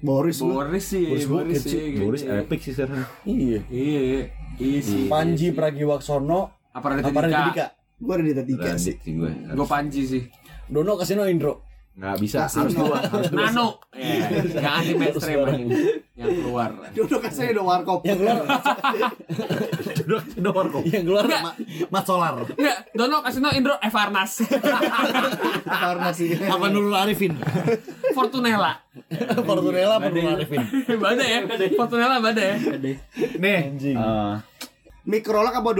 Boris. 0.00 0.38
Boris 0.38 0.84
sih, 0.86 1.04
Boris 1.10 1.26
Boris, 1.26 1.58
Boker 1.58 1.60
sih. 1.66 1.82
Boris 1.98 2.22
epic 2.22 2.60
sih 2.62 2.72
sekarang. 2.78 3.02
Iya. 3.26 3.60
Iya, 3.68 4.00
iya. 4.00 4.22
Iya 4.56 4.80
sih. 4.86 5.04
Panji 5.10 5.50
Pragiwaksono 5.50 6.54
Apa 6.72 6.94
Raditya 6.94 7.10
apa 7.10 7.20
Raditya 7.26 7.42
Dika? 7.42 7.50
Dika? 7.52 7.66
Gue 7.98 8.12
ada 8.14 8.22
di 8.22 8.44
tiga 8.54 8.70
sih. 8.78 8.94
gue. 9.02 9.30
Gue 9.50 9.66
Panji 9.66 10.02
sih. 10.06 10.22
Dono 10.70 10.94
Kasino 10.94 11.26
Indro. 11.26 11.65
Nggak 11.96 12.16
bisa. 12.20 12.44
Kasih 12.44 12.58
Harus 12.60 12.74
no. 12.76 12.80
dua. 12.84 12.98
Harus 13.02 13.28
dua. 13.32 13.38
Nano. 13.40 13.66
Ya, 13.96 14.28
yang 14.60 14.74
anti 14.76 14.92
mainstream 14.92 15.40
yang 16.12 16.28
keluar. 16.30 16.70
Jodoh 16.92 17.20
kasih 17.20 17.56
udah 17.56 17.64
warkop. 17.64 18.00
Yang 18.04 18.18
keluar 18.20 18.36
Dua 20.06 20.20
dua 20.36 20.62
kok. 20.68 20.82
yang 20.86 21.04
keluar. 21.04 21.24
Ma- 21.24 21.56
Mat 21.88 22.04
Solar. 22.04 22.34
Enggak, 22.46 22.78
Dono 22.92 23.24
Kasino 23.24 23.48
Indro 23.50 23.80
Evarnas. 23.80 24.44
Karena 25.64 26.10
sih. 26.12 26.36
Apa 26.36 26.68
Nurul 26.68 26.92
Arifin? 26.92 27.32
Fortunella. 28.12 28.76
Fortunella 29.40 29.96
apa 29.96 30.08
Nurul 30.08 30.36
Arifin? 30.36 30.62
Bada 30.96 31.24
ya. 31.24 31.48
Fortunella 31.72 32.20
bada 32.20 32.42
ya. 32.44 32.56
Nih. 32.76 32.96
Anjing. 33.72 33.96
Mikrolak 35.06 35.54
apa 35.54 35.70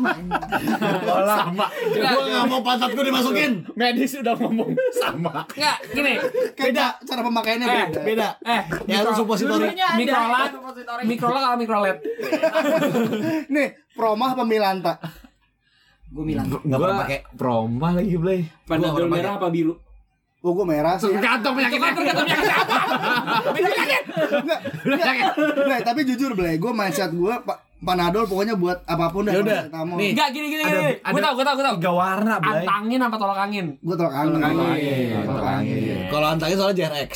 kolak? 0.00 1.38
sama. 1.38 1.66
Gua 1.88 2.22
nggak 2.24 2.44
mau 2.46 2.60
pantatku 2.60 3.00
dimasukin. 3.00 3.52
Medis 3.72 4.12
udah 4.16 4.34
ngomong 4.34 4.70
sama. 4.92 5.44
Enggak, 5.50 5.76
gini. 5.90 6.14
Beda 6.54 6.86
cara 6.98 7.20
pemakaiannya 7.20 7.66
Eh, 7.66 7.76
beda. 7.86 8.00
Beda. 8.02 8.28
Eh, 8.42 8.62
Ya 8.86 9.00
lu 9.00 9.12
supositori. 9.12 9.70
mikrolat, 9.96 10.50
mikrolat 11.04 11.42
kalau 11.42 11.56
mikrolet. 11.56 11.96
Nih, 13.54 13.68
Promah 13.90 14.32
apa 14.32 14.42
Milanta? 14.42 14.94
Gue 16.08 16.24
bilang. 16.24 16.46
Enggak 16.48 16.78
pernah 16.78 16.96
pakai. 16.98 17.18
Promah 17.32 17.92
lagi, 17.94 18.14
Blay. 18.16 18.40
Panadol 18.64 19.06
merah 19.06 19.36
apa 19.36 19.48
biru? 19.48 19.76
Oh, 20.38 20.54
gue 20.54 20.64
merah 20.64 20.94
sih. 20.94 21.10
Tergantung 21.10 21.52
penyakitnya. 21.52 21.90
Tergantung 21.90 22.24
penyakitnya 22.24 22.56
apa. 22.56 22.76
Enggak, 24.38 24.60
enggak. 24.86 25.30
Nah, 25.66 25.78
tapi 25.82 26.00
jujur, 26.04 26.32
Blay, 26.32 26.56
gue 26.56 26.70
mindset 26.70 27.10
gue 27.10 27.34
pa- 27.42 27.58
Panadol 27.78 28.26
pokoknya 28.26 28.58
buat 28.58 28.82
apa 28.84 29.06
pun 29.14 29.22
dah. 29.30 29.34
Yaudah, 29.38 29.70
paracetamol. 29.70 29.96
nih. 30.02 30.10
Enggak, 30.10 30.28
gini 30.34 30.46
gini 30.50 30.62
gini. 30.66 30.82
ada 30.98 31.12
Gue 31.14 31.20
tau, 31.22 31.32
gue 31.38 31.44
tau, 31.46 31.54
gue 31.54 31.64
tau. 31.64 31.76
Tiga 31.78 31.92
warna, 31.94 32.34
Blay. 32.42 32.66
Antangin 32.66 33.00
apa 33.06 33.16
tolak 33.16 33.38
angin? 33.38 33.66
Gue 33.78 33.94
tolak 33.94 34.14
angin. 34.18 34.40
Tolak 34.42 34.54
angin. 34.74 35.22
Tolak 35.22 35.46
angin. 35.46 36.06
Kalau 36.10 36.26
antangin 36.26 36.56
soalnya 36.58 36.76
JRX. 36.82 37.12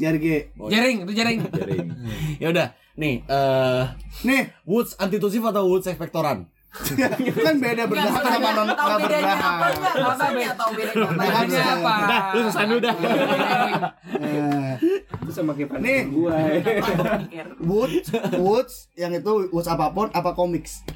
Jarge. 0.00 0.36
Jaring, 0.56 0.96
itu 1.04 1.12
jaring. 1.12 1.38
Jaring. 1.44 1.86
Ya 2.40 2.48
udah, 2.48 2.72
nih 2.96 3.20
eh 3.28 3.84
Nih, 4.24 4.48
Woods 4.64 4.96
antitusif 4.96 5.44
atau 5.44 5.68
Woods 5.68 5.84
expectorant? 5.84 6.48
kan 7.46 7.56
beda 7.58 7.82
berdahak 7.90 8.22
sama 8.22 8.48
non 8.54 8.68
Tahu 8.70 8.86
nggak 8.86 8.98
bedanya 9.02 9.34
apa 9.34 9.66
enggak? 9.66 9.94
Masa 9.98 10.24
enggak 10.30 10.54
tahu 10.54 10.70
bedanya 10.70 11.02
apa? 11.02 11.18
Bedanya 11.18 11.62
apa? 11.66 11.92
Udah, 11.98 12.20
lu 12.30 12.40
selesai 12.40 12.64
dulu 12.64 12.80
dah. 12.80 12.94
Eh, 14.20 14.72
Itu 15.20 15.30
sama 15.34 15.52
kayak 15.52 15.82
Nih. 15.82 16.00
gua. 16.08 16.30
Woods, 17.60 18.08
Woods, 18.38 18.74
yang 18.94 19.12
itu 19.12 19.32
Woods 19.50 19.66
apa 19.66 19.90
pun, 19.90 20.08
apa 20.14 20.30
komiks? 20.32 20.86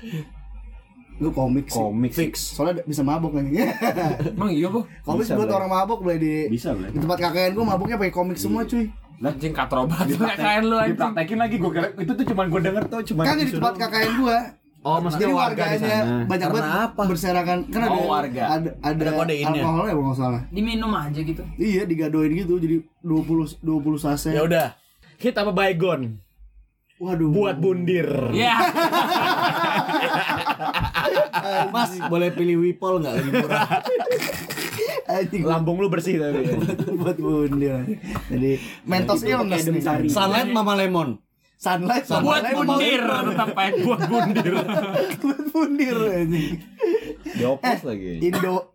Gue 1.14 1.31
komik 1.31 1.71
sih. 1.71 1.78
Komik 1.78 2.11
Fix. 2.11 2.59
Soalnya 2.59 2.83
bisa 2.83 3.07
mabok 3.07 3.38
kan. 3.38 3.47
Emang 4.35 4.50
iya, 4.50 4.66
Bu? 4.66 4.83
komik 5.02 5.31
buat 5.31 5.47
orang 5.47 5.71
mabok 5.71 6.02
boleh 6.02 6.19
di 6.19 6.35
Bisa, 6.50 6.75
Blay. 6.75 6.90
di 6.90 6.99
tempat 6.99 7.19
KKN 7.23 7.54
gue 7.54 7.64
maboknya 7.64 7.97
pakai 7.99 8.11
komik 8.11 8.35
semua 8.35 8.66
cuy. 8.66 8.90
Anjing 9.23 9.54
katro 9.54 9.87
banget 9.87 10.19
kayak 10.19 10.66
lu 10.66 10.75
anjing. 10.75 10.99
Dipraktekin 10.99 11.38
lagi 11.38 11.57
gue 11.57 11.71
kira 11.71 11.88
itu 11.97 12.12
tuh 12.12 12.26
cuma 12.26 12.43
gue 12.45 12.61
denger 12.61 12.85
tuh 12.90 13.00
cuma 13.07 13.23
Kan 13.23 13.38
di 13.38 13.47
tempat 13.47 13.75
KKN 13.78 14.12
gue. 14.19 14.38
Oh, 14.85 15.00
maksudnya 15.00 15.25
Jadi 15.25 15.35
warga 15.35 15.62
warganya 15.64 15.97
banyak 16.25 16.45
Karena 16.45 16.61
banget 16.61 16.85
apa? 16.85 17.03
berserakan 17.09 17.59
kan 17.67 17.81
ada 17.81 17.91
Oh, 17.91 18.07
warga. 18.07 18.43
ada 18.47 18.71
ada, 18.79 19.00
Ada 19.00 19.11
kodeinnya. 19.17 19.49
alkoholnya 19.57 19.91
kalau 19.91 20.05
nggak 20.05 20.19
salah. 20.21 20.41
Diminum 20.53 20.93
aja 20.93 21.19
gitu. 21.19 21.43
Iya 21.57 21.83
digadoin 21.85 22.31
gitu 22.31 22.55
jadi 22.57 22.76
20 23.00 23.59
20 23.59 23.97
saset. 23.97 24.31
Ya 24.31 24.45
udah. 24.45 24.76
Hit 25.17 25.35
apa 25.35 25.50
baygon? 25.50 26.21
Waduh. 26.95 27.26
Buat 27.26 27.59
bundir. 27.59 28.07
Iya. 28.31 28.55
Mas, 31.71 31.91
boleh 32.07 32.29
pilih 32.31 32.57
Wipol 32.61 33.00
nggak 33.00 33.12
lagi 33.14 33.31
murah? 33.33 33.67
Anjing. 35.07 35.43
Lambung 35.49 35.76
lu 35.79 35.88
bersih 35.88 36.17
tapi. 36.17 36.41
buat 37.00 37.17
bundir. 37.17 37.85
Jadi 38.29 38.50
mentos 38.85 39.21
illness 39.23 39.64
nih. 39.64 39.83
Sunlight 40.09 40.49
Mama 40.50 40.75
Lemon. 40.76 41.17
Sunlight 41.55 42.05
sama 42.05 42.37
Buat 42.39 42.45
bundir 42.53 43.01
tetap 43.03 43.51
aja. 43.57 43.83
Buat 43.83 44.03
bundir. 44.11 44.53
buat 45.23 45.43
bundir 45.49 45.97
anjing. 45.97 46.55
Diopos 47.35 47.81
lagi. 47.89 48.13
Indo 48.21 48.75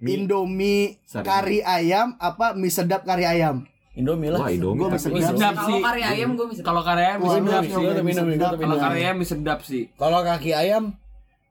Indomie 0.00 0.96
Sari. 1.04 1.24
kari 1.28 1.58
ayam 1.60 2.16
apa 2.16 2.56
mie 2.56 2.72
sedap 2.72 3.04
kari 3.04 3.28
ayam? 3.28 3.68
Indomie 3.92 4.32
lah. 4.32 4.46
Wah, 4.46 4.50
Indomie. 4.54 4.88
Bisa 4.88 5.12
Mie 5.12 5.20
sedap. 5.20 5.36
sedap 5.36 5.54
Kalau 5.60 5.68
sih. 5.68 5.82
kari 5.82 6.02
ayam 6.06 6.28
gue 6.38 6.46
bisa. 6.48 6.62
Kalau 6.64 6.82
kari 6.86 7.02
ayam 7.04 7.18
mie 7.20 7.28
Wah, 7.28 7.36
sedap 7.36 7.62
sih. 7.66 7.74
Mie 8.00 8.14
Kalau 8.38 8.76
kari 8.78 8.98
ayam 9.02 9.16
mie 9.18 9.28
sedap 9.28 9.58
sih. 9.66 9.82
Kalau 9.98 10.18
kaki 10.24 10.50
ayam, 10.56 10.84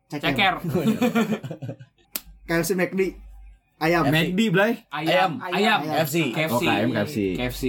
Ceker. 0.10 0.56
KFC 2.50 2.72
McD 2.80 3.02
ayam. 3.78 4.04
McD, 4.10 4.40
Blay. 4.50 4.74
Ayam. 4.90 5.38
Ayam. 5.44 5.80
KFC. 5.86 6.34
KFC. 6.34 6.64
Oh. 6.66 7.06
KFC. 7.38 7.68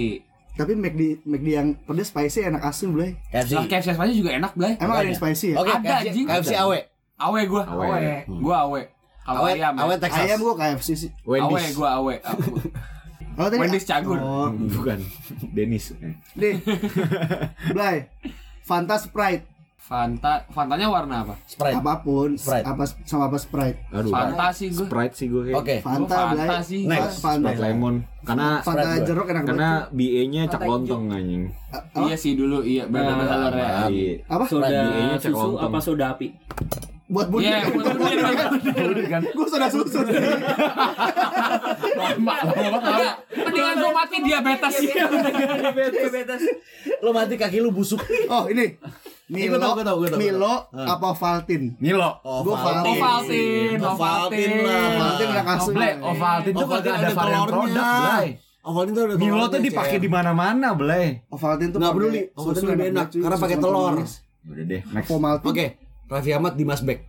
Tapi 0.51 0.75
McD 0.75 1.23
McD 1.23 1.47
yang 1.47 1.67
pedes 1.87 2.11
spicy 2.11 2.43
enak 2.45 2.61
asin, 2.61 2.91
Blay. 2.91 3.15
KFC. 3.31 3.55
Lah 3.55 3.65
KFC 3.65 3.87
aja 3.95 4.13
juga 4.13 4.31
enak, 4.35 4.51
Blay. 4.53 4.75
Emang 4.77 4.99
ada 4.99 5.07
yang 5.07 5.17
spicy 5.17 5.55
ya? 5.55 5.57
Oke, 5.63 5.71
Ada, 5.71 5.79
KFC, 5.81 6.07
anjing. 6.11 6.25
KFC 6.27 6.53
awe. 6.59 6.77
Awe 7.21 7.41
gua. 7.47 7.63
Awe. 7.69 7.85
Awe. 7.87 8.13
Gua 8.27 8.57
awe. 8.67 8.81
Kalau 9.21 9.39
Awe, 9.45 9.51
ayam. 9.53 9.73
ya. 9.77 9.81
awe 9.85 9.93
Texas. 10.01 10.21
Ayam 10.25 10.39
gua 10.41 10.55
KFC 10.57 10.89
sih. 10.97 11.11
Awe 11.23 11.37
Wendy's. 11.37 11.75
gua 11.77 11.89
awe. 11.97 12.15
Oh, 13.37 13.45
tadi 13.47 13.57
Wendy's 13.61 13.85
Cagur. 13.85 14.17
Oh, 14.19 14.49
Bukan. 14.51 14.99
Dennis. 15.53 15.93
nih. 16.39 16.57
Blay. 17.71 17.97
Fanta 18.65 18.97
Sprite. 18.97 19.45
Fanta, 19.81 20.45
Fantanya 20.53 20.93
warna 20.93 21.25
apa? 21.25 21.33
Sprite. 21.49 21.81
Apa 21.81 22.05
pun, 22.05 22.37
Sprite. 22.37 22.63
apa 22.69 22.85
sama 23.01 23.33
apa 23.33 23.41
Sprite. 23.41 23.81
Aduh. 23.89 24.13
Fanta 24.13 24.53
sih 24.53 24.69
gue. 24.69 24.85
Sprite 24.85 25.13
sih 25.17 25.25
gue. 25.25 25.57
Oke. 25.57 25.81
Fanta, 25.81 26.37
Fanta 26.37 26.61
Blay. 26.61 26.61
sih. 26.61 26.81
Next. 26.85 27.17
Fanta. 27.17 27.49
Sprite 27.49 27.61
lemon. 27.65 27.95
Karena 28.21 28.61
Fanta 28.61 28.85
Sprite 28.85 29.09
jeruk 29.09 29.27
enak 29.33 29.43
karena 29.49 29.69
banget. 29.89 29.97
BA-nya 29.97 30.41
cak 30.53 30.61
lontong 30.69 31.03
anjing. 31.09 31.43
Iya 31.97 32.15
sih 32.15 32.37
dulu, 32.37 32.61
iya 32.61 32.85
benar 32.85 33.25
color 33.25 33.53
ya. 33.57 33.89
Iya. 33.89 34.13
Apa? 34.29 34.45
Soda 34.45 34.69
BA-nya 34.69 35.17
cek 35.17 35.33
susu 35.33 35.41
lontong. 35.49 35.65
apa 35.65 35.77
soda 35.81 36.05
api? 36.13 36.27
Buat 37.11 37.27
bunda. 37.27 37.49
Iya, 37.51 37.59
buat 37.75 37.85
bener 37.91 39.05
kan. 39.09 39.21
Gue 39.33 39.47
sudah 39.49 39.67
susu. 39.67 39.99
Lama, 41.97 42.35
lama 42.47 42.79
banget. 42.79 43.15
Mendingan 43.33 43.75
gue 43.81 43.91
mati 43.91 44.15
diabetes 44.23 44.73
sih. 44.77 44.89
Diabetes. 44.93 46.41
Lo 47.01 47.09
mati 47.11 47.33
kaki 47.35 47.59
lu 47.59 47.73
busuk. 47.73 47.99
Oh 48.29 48.45
ini. 48.45 48.77
Milo, 49.31 49.55
Gua 49.55 49.63
tahu, 49.63 49.73
gua 49.79 49.85
tahu, 49.87 49.97
gua 49.97 50.09
tahu. 50.11 50.19
Milo 50.19 50.53
apa 50.75 51.07
Valtin? 51.15 51.63
Milo. 51.79 52.09
Oh, 52.27 52.43
Gua 52.43 52.55
Valtin. 52.59 52.99
Ovaltine, 52.99 53.79
Ovaltine 53.79 54.55
lah. 54.59 54.87
Valtin 54.99 55.27
udah 55.31 55.45
kasih. 55.47 55.71
Blay, 55.71 55.91
Ovaltine 55.95 56.53
tuh 56.53 56.67
Ovaltine 56.67 56.91
kagak 56.91 56.99
ada 56.99 57.09
varian 57.15 57.41
produk, 57.47 57.87
Blay. 57.87 58.27
Ovaltine 58.61 58.93
tuh 58.93 59.03
ada 59.07 59.15
Milo 59.15 59.45
tuh 59.47 59.59
dipakai 59.63 59.97
di 60.03 60.09
mana-mana, 60.11 60.67
Blay. 60.75 61.07
Ovaltin 61.31 61.67
tuh 61.71 61.79
Nggak 61.79 61.93
peduli, 61.95 62.21
Ovaltine 62.35 62.59
susu 62.59 62.65
lebih 62.67 62.87
enak, 62.91 63.07
cuy, 63.07 63.21
karena 63.23 63.37
pakai 63.39 63.57
telur. 63.57 63.93
Udah 64.41 64.65
deh, 64.67 64.81
next. 64.91 65.09
Ovaltin. 65.15 65.47
Oke, 65.47 65.65
Raffi 66.11 66.31
Ahmad 66.35 66.53
di 66.59 66.65
Masbek. 66.67 66.99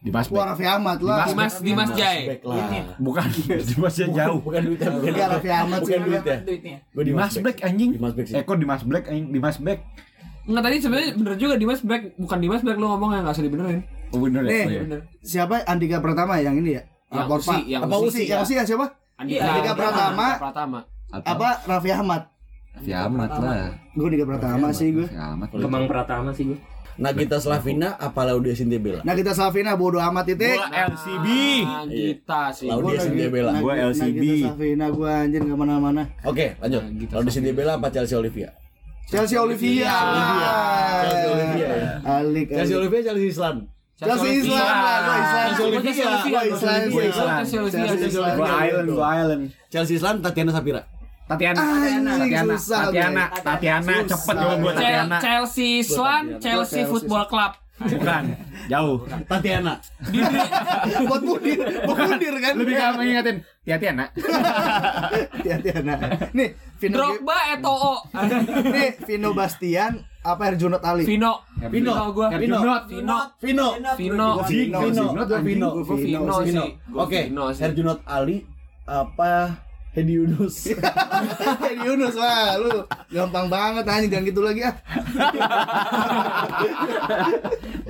Di 0.00 0.08
Mas 0.08 0.32
Wah 0.32 0.52
Raffi 0.52 0.64
Ahmad 0.64 0.98
lah. 1.04 1.28
Dimas 1.28 1.60
Dimas 1.60 1.92
Jai. 1.92 2.24
Masbek 2.24 2.40
lah. 2.44 2.96
Bukan, 2.96 3.26
di 3.68 3.74
Masnya 3.76 4.06
jauh. 4.08 4.40
Bukan 4.40 4.60
duitnya, 4.64 4.88
bukan 4.96 5.12
Raffi 5.12 5.50
Ahmad. 5.52 5.78
Bukan 5.84 6.00
duitnya. 6.08 6.36
Duitnya. 6.40 6.76
Gue 6.92 7.04
Di 7.04 7.12
Mas 7.12 7.36
Black 7.36 7.58
anjing. 7.60 7.90
Di 7.96 8.00
Masbek 8.00 8.24
sih. 8.28 8.36
Eh 8.36 8.42
kok 8.44 8.56
di 8.56 8.64
Mas 8.64 8.80
Black 8.84 9.04
anjing? 9.08 9.28
Di 9.28 9.40
Mas 9.40 9.56
Black. 9.56 9.80
Enggak 10.48 10.62
tadi 10.68 10.76
sebenarnya 10.80 11.08
bener 11.16 11.34
juga 11.36 11.54
Dimas 11.60 11.80
Black, 11.84 12.02
bukan 12.16 12.38
Dimas 12.40 12.62
Black 12.64 12.78
lu 12.80 12.86
ngomongnya 12.88 13.20
enggak 13.24 13.34
usah 13.36 13.44
dibenerin. 13.44 13.80
Oh 14.10 14.18
bener 14.18 14.42
ya? 14.44 14.50
Nih. 14.50 14.60
Oh, 14.60 14.70
iya. 14.70 14.80
Bener. 14.86 15.00
Siapa 15.22 15.54
Andika 15.68 15.98
Pertama 16.02 16.40
yang 16.40 16.56
ini 16.58 16.80
ya? 16.80 16.82
Yang 17.10 17.26
Lapor, 17.26 17.38
Usi, 17.42 17.58
yang 17.66 17.82
apa 17.84 17.96
Usi, 17.98 18.06
Usi? 18.06 18.22
Yang 18.30 18.40
Usi 18.46 18.54
ya 18.54 18.64
siapa? 18.66 18.86
Andika, 19.18 19.40
Andika 19.46 19.72
Pratama. 19.74 20.28
Pratama. 20.38 20.80
Apa 21.10 21.48
Raffi 21.66 21.90
Ahmad? 21.90 22.22
Raffi 22.74 22.92
Ahmad 22.94 23.28
lah. 23.34 23.74
Gue 23.94 24.06
Andika 24.06 24.26
Pratama 24.26 24.68
sih 24.70 24.88
gue. 24.94 25.06
Raffi 25.06 25.18
Ahmad. 25.18 25.48
Kemang 25.50 25.84
Pratama 25.90 26.30
sih 26.30 26.44
gue. 26.50 26.58
Nagita 27.00 27.40
Slavina 27.40 27.96
apa 27.96 28.28
Laudia 28.28 28.52
Cynthia 28.52 28.76
Bella? 28.76 29.00
Nah 29.00 29.16
kita 29.16 29.32
Slavina 29.32 29.72
bodo 29.72 29.96
amat 30.04 30.24
titik. 30.28 30.52
Gua 30.52 30.68
LCB. 30.68 31.26
Nah, 31.64 31.84
kita 31.88 32.42
sih. 32.52 32.68
Laudia 32.68 32.84
Gua 32.84 33.04
Cynthia 33.08 33.28
Bella. 33.32 33.50
Nah, 33.56 33.60
Gua 33.64 33.72
nah, 33.72 33.88
LCB. 33.88 34.20
kita 34.20 34.36
Slavina 34.44 34.86
gue 34.92 35.08
anjir 35.08 35.40
ke 35.40 35.54
mana-mana. 35.56 36.02
Oke, 36.28 36.46
lanjut. 36.60 36.82
Laudia 37.08 37.32
Cynthia 37.32 37.54
Bella 37.56 37.72
apa 37.80 37.88
Chelsea 37.88 38.20
Olivia? 38.20 38.52
Chelsea 39.10 39.38
Olivia. 39.38 39.90
Chelsea 41.02 41.30
Olivia 41.34 41.68
ya. 41.68 41.90
Alik. 42.06 42.46
Chelsea. 42.48 42.76
Olivia, 42.78 43.00
Chelsea 43.02 43.28
Islan. 43.34 43.56
Chelsea 43.98 44.32
Islam 44.40 44.76
lah, 44.86 44.98
gua 45.02 45.14
Islam. 45.18 45.46
Chelsea 45.50 45.66
Olivia. 45.66 45.92
Gua 46.30 46.42
Islam. 46.46 46.78
Gua 46.94 47.02
Islam. 47.10 47.26
Gua 47.26 47.36
Chelsea 47.42 47.58
Olivia. 47.60 47.86
Chelsea 47.90 48.08
Islam. 48.08 48.32
Gua 48.38 48.48
Island, 48.70 48.88
gua 48.94 49.06
Island. 49.18 49.42
Chelsea 49.72 49.94
Islan, 49.98 50.16
Tatiana 50.22 50.52
Sapira. 50.54 50.82
Tatiana. 51.26 51.60
Tatiana. 51.60 52.54
Tatiana. 52.54 53.24
Bray. 53.26 53.42
Tatiana. 53.44 53.92
Cepet 54.06 54.36
gua 54.38 54.72
Tatiana. 54.78 55.16
Chelsea 55.18 55.72
Swan, 55.82 56.24
Chelsea 56.38 56.82
Football 56.86 57.26
Club. 57.26 57.52
Bukan. 57.80 58.24
Jauh. 58.68 58.98
Tatiana. 59.24 59.74
Buat 61.08 61.22
bundir, 61.24 61.58
buat 61.88 61.96
bundir 61.96 62.34
kan. 62.36 62.54
Lebih 62.60 62.74
kamu 62.76 62.94
mengingatin 63.00 63.36
Tatiana. 63.64 64.04
Hati-hati 65.34 65.70
anak. 65.80 65.98
Nih, 66.36 66.48
Vino 66.76 66.94
Drogba 66.96 67.36
Eto'o. 67.56 67.94
Nih, 68.76 68.90
Vino 69.08 69.30
Bastian 69.32 70.04
apa 70.20 70.52
Herjunot 70.52 70.84
Ali? 70.84 71.08
Vino. 71.08 71.40
Vino. 71.72 71.92
gua. 72.12 72.28
Vino. 72.36 72.58
Vino. 72.88 73.16
Vino. 73.40 73.66
Vino. 73.96 74.26
Gua 74.36 74.44
Vino. 74.44 74.78
Vino. 74.84 75.04
Vino. 75.08 75.16
Gua 75.24 75.38
Vino. 75.40 75.68
Gua 75.72 75.86
Gua 75.88 75.96
Vino 75.96 76.16
Vino 76.20 76.34
sih. 76.44 76.52
Vino. 76.52 76.62
sih. 76.64 76.70
Gua 76.92 77.02
Oke, 77.08 77.20
Vino 77.32 77.44
sih. 77.52 77.60
Herjunot 77.64 78.00
Ali 78.04 78.44
apa 78.84 79.56
Hedi 79.90 80.22
Yunus? 80.22 80.70
Hedi 81.66 81.82
Yunus 81.82 82.14
wah 82.14 82.54
lu 82.62 82.86
gampang 83.10 83.50
banget 83.50 83.82
anjing 83.90 84.10
jangan 84.14 84.26
gitu 84.30 84.40
lagi 84.46 84.62
ah. 84.62 84.70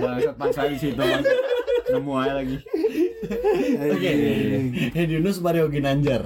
Bangsat 0.00 0.34
bangsa 0.40 0.60
di 0.72 0.78
situ. 0.80 0.96
Nemu 1.92 2.12
aja 2.16 2.32
lagi. 2.40 2.56
Oke. 3.84 4.12
Hedi 4.96 5.12
Yunus 5.20 5.44
Mario 5.44 5.68
Ginanjar. 5.68 6.24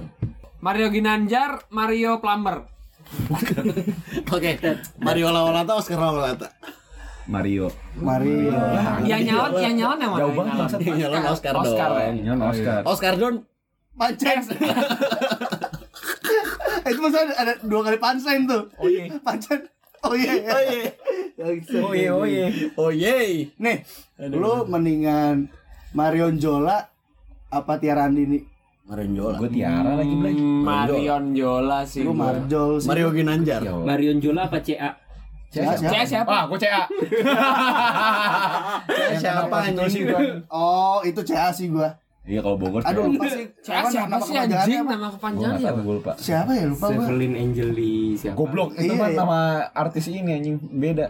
Mario 0.63 0.95
Ginanjar, 0.95 1.67
Mario 1.75 2.23
Plumber. 2.23 2.71
Oke. 4.35 4.51
Mario 5.03 5.27
Lawalata, 5.35 5.75
Oscar 5.75 5.99
Lawalata. 5.99 6.55
Mario. 7.27 7.75
Mario. 7.99 8.55
Yang 9.03 9.23
nyalon, 9.27 9.51
yang 9.59 9.75
nyalon 9.75 9.99
yang 9.99 10.13
mana? 10.15 10.21
Jauh 10.23 10.31
Yang 10.31 10.39
nyalon? 10.39 10.55
bangsat. 10.55 10.81
Yang 10.81 10.97
nyalon 11.03 11.23
Oscar 11.27 11.53
dong. 11.53 11.67
Oscar 11.67 11.91
ya. 11.91 12.07
Ini 12.15 12.31
Oscar. 12.39 12.81
Oscar 12.87 13.15
Don. 13.19 13.37
Pancen. 13.95 14.43
Eh, 16.85 16.91
itu 16.93 17.01
masa 17.01 17.25
ada, 17.25 17.35
ada 17.41 17.53
dua 17.65 17.81
kali 17.81 17.97
pansen 17.97 18.45
tuh. 18.45 18.69
Oh 18.77 18.89
iya. 18.89 19.09
Pancen. 19.27 19.61
Oh 20.05 20.13
iya. 20.13 20.33
Oh 20.45 20.61
iya. 20.61 20.83
Oh 21.81 21.93
iya, 21.97 22.11
oh 22.13 22.27
iya. 22.29 22.47
Oh 22.77 22.91
yeay. 22.93 23.49
Nih, 23.57 23.81
lu 24.21 24.69
mendingan 24.69 25.49
Marion 25.97 26.37
Jola 26.37 26.85
apa 27.49 27.73
Tiara 27.81 28.05
Andini? 28.05 28.45
Mario 28.85 29.09
Jola. 29.17 29.37
Gue 29.41 29.49
Tiara 29.49 29.97
lagi. 29.97 30.13
Hmm, 30.13 30.61
Marion 30.61 31.25
Jola 31.33 31.89
sih. 31.89 32.05
Lu. 32.05 32.13
Marjol 32.13 32.85
sih. 32.85 32.89
Mario 32.93 33.09
Ginanjar. 33.17 33.65
Marion 33.65 34.21
Jola 34.21 34.45
apa 34.53 34.61
CA? 34.61 34.93
Siapa? 35.55 35.79
Saya 35.79 36.03
siapa? 36.03 36.33
Ah, 36.35 36.45
gue 36.51 36.59
CA. 36.59 36.83
Siapa 39.23 39.57
anjing? 39.71 40.11
Oh, 40.51 40.99
itu 41.07 41.23
CA 41.23 41.55
sih 41.55 41.71
gua. 41.71 41.95
Iya, 42.25 42.41
kalau 42.41 42.57
Bogor. 42.57 42.81
Aduh 42.81 43.05
lupa 43.07 43.29
sih. 43.29 43.45
Apa 43.67 43.89
siapa 43.89 44.09
nama 44.11 44.25
sih 44.25 44.33
anjing? 44.35 44.81
apa? 44.81 44.89
Nama 44.89 44.97
Gua 44.99 45.13
kepanjangannya 45.13 45.45
nggak 45.55 45.61
apa? 45.63 45.69
tahu, 45.71 45.85
gue 45.85 45.95
lupa. 45.95 46.13
Siapa 46.17 46.51
ya 46.51 46.65
lupa 46.67 46.87
gua. 46.87 46.97
Sevelin 46.99 47.33
Angel 47.35 47.69
di 47.71 47.91
siapa? 48.15 48.35
Goblok, 48.35 48.71
itu 48.75 48.81
Iya, 48.89 49.05
iya. 49.05 49.13
nama 49.15 49.39
artis 49.71 50.05
ini 50.07 50.31
anjing 50.33 50.57
beda. 50.57 51.07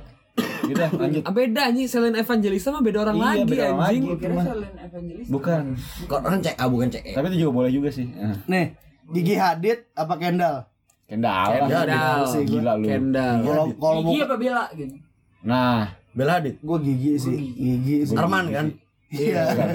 Gitu, 0.64 0.80
lanjut. 0.98 1.22
Ah, 1.22 1.30
beda 1.30 1.60
anjing, 1.64 1.86
selain 1.86 2.14
Evangelista 2.14 2.68
mah 2.68 2.82
beda 2.82 2.98
orang 3.00 3.14
Iya, 3.14 3.24
lagi 3.24 3.42
beda 3.46 3.62
orang 3.64 3.78
anjing. 3.80 4.02
lagi. 4.04 4.18
Kira 4.18 4.28
Cuma- 4.28 4.44
Salen 4.44 4.72
Evangelist. 4.76 5.28
Bukan. 5.30 5.62
Kok 6.04 6.20
kan 6.20 6.38
CA 6.40 6.64
bukan 6.66 6.88
CE? 6.90 7.12
Tapi 7.12 7.26
itu 7.28 7.36
juga 7.38 7.52
boleh 7.54 7.70
juga 7.70 7.88
sih. 7.88 8.06
Eh, 8.10 8.36
Nih, 8.44 8.66
Gigi 9.06 9.34
Hadid 9.36 9.78
apa 9.94 10.14
Kendall? 10.16 10.56
Kendall. 11.04 11.48
Kendall. 11.60 12.20
Gila 12.42 12.72
lu. 12.74 12.86
Kendall. 12.86 13.36
Kalau 13.40 13.64
kalau 13.76 14.00
Gigi 14.04 14.18
apa 14.20 14.34
Bella 14.34 14.64
gitu. 14.72 14.94
Nah, 15.42 15.80
Bella 16.10 16.32
Hadid. 16.38 16.58
gue 16.58 16.78
gigi 16.80 17.12
sih, 17.16 17.36
gigi 17.54 17.96
sih. 18.04 18.16
Arman 18.16 18.48
kan? 18.48 18.66
Iya. 19.14 19.44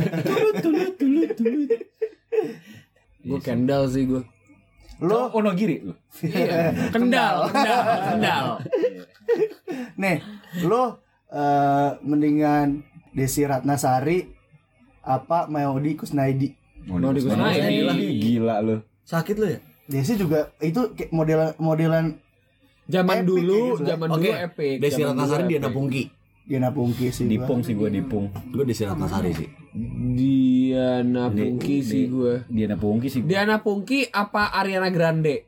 Gue 3.19 3.39
Kendall 3.43 3.84
sih 3.91 4.08
gue. 4.08 4.23
Lu 4.99 5.15
Onogiri 5.32 5.80
lu. 5.84 5.93
Kendal, 6.93 7.47
Kendal, 7.52 7.84
Kendal. 8.12 8.45
nih, 10.02 10.17
lu 10.67 10.99
eh, 11.32 11.89
mendingan 12.04 12.84
Desi 13.15 13.47
Ratnasari 13.47 14.28
apa 15.04 15.47
Maudi 15.47 15.95
Kusnaidi? 15.95 16.52
Onogiri 16.91 17.32
Kusnaidi. 17.32 17.80
Gila, 17.80 17.93
gila 17.95 18.56
lu. 18.60 18.75
Sakit 19.08 19.36
lu 19.39 19.47
ya? 19.47 19.60
Desi 19.89 20.19
juga 20.19 20.54
itu 20.62 20.93
kayak 20.93 21.12
modelan 21.15 21.52
modelan 21.58 22.06
Zaman 22.89 23.21
Epic 23.21 23.30
dulu, 23.30 23.62
gitu. 23.78 23.86
zaman 23.86 24.08
dulu 24.10 24.32
epic. 24.34 24.75
Desi 24.82 25.02
Ratnasari 25.06 25.43
dia 25.45 25.62
epic. 25.62 25.73
Pungki. 25.78 26.04
Diana 26.50 26.74
Pungki 26.74 27.14
sih. 27.14 27.30
gua. 27.30 27.46
Dipung 27.46 27.60
sih 27.62 27.78
gue 27.78 27.90
dipung. 27.94 28.26
Gue 28.50 28.66
Desi 28.66 28.82
Ratnasari 28.82 29.38
sih. 29.38 29.46
Diana 30.18 31.30
Pungki 31.30 31.78
sih 31.86 32.10
gue. 32.10 32.42
Diana 32.50 32.74
Pungki 32.74 33.06
sih. 33.06 33.22
Diana 33.22 33.62
Pungki 33.62 34.10
apa 34.10 34.50
Ariana 34.58 34.90
Grande? 34.90 35.46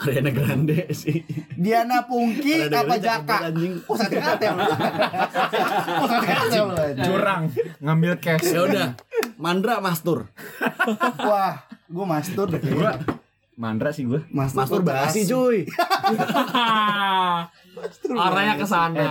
Ariana 0.00 0.32
Grande 0.32 0.88
sih. 0.96 1.20
Diana 1.52 2.08
Pungki 2.08 2.64
apa 2.64 2.96
Jaka? 2.96 3.52
Oh. 3.52 3.92
Oh, 3.92 3.96
sakit 4.00 4.22
hati 4.24 4.48
lu. 4.48 4.64
anjing. 6.72 7.04
Curang 7.04 7.42
ngambil 7.84 8.12
cash. 8.16 8.48
Ya 8.48 8.64
udah. 8.64 8.88
Mandra 9.36 9.84
Mastur. 9.84 10.32
Wah, 11.28 11.60
gue 11.84 12.06
mastur 12.08 12.48
deh 12.48 12.56
Gua 12.56 12.96
kayaknya. 12.96 13.20
Mandra 13.58 13.92
sih 13.92 14.08
gue. 14.08 14.24
Mastur, 14.32 14.64
Mastur 14.64 14.80
basi 14.80 15.28
cuy. 15.28 15.68
Arahnya 18.10 18.54
ke 18.56 18.66
sana. 18.66 19.04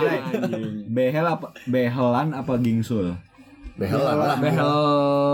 Behel 0.86 1.26
apa? 1.26 1.52
Behelan 1.64 2.32
apa 2.32 2.52
gingsul? 2.58 3.14
Behel 3.74 4.00
lah. 4.00 4.36
Behel. 4.36 4.72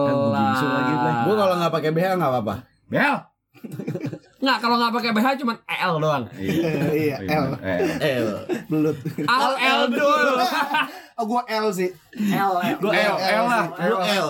Kan 0.05 0.15
gua 0.15 0.33
gingsul 0.35 0.69
lagi. 0.69 0.95
Gue 1.25 1.35
kalau 1.35 1.55
nggak 1.57 1.73
pakai 1.73 1.91
behel 1.91 2.15
nggak 2.17 2.31
apa-apa. 2.31 2.55
Behel. 2.87 3.17
Nggak, 4.45 4.59
kalau 4.61 4.77
nggak 4.77 4.93
pakai 4.93 5.11
BH 5.17 5.27
cuman 5.41 5.57
EL 5.65 5.95
doang. 5.97 6.25
Iya, 6.37 7.17
L. 7.25 7.45
Eh, 7.65 7.81
Eh, 7.97 8.17
Belut. 8.69 8.97
Al 9.25 9.53
L 9.57 9.81
dulu. 9.89 10.35
Oh, 11.15 11.31
gue 11.31 11.43
L 11.47 11.71
sih. 11.71 11.95
L 12.35 12.53
Gue 12.83 12.91
L, 12.91 13.15
L 13.15 13.45
lah. 13.47 13.67
lu 13.71 13.97
L. 14.03 14.29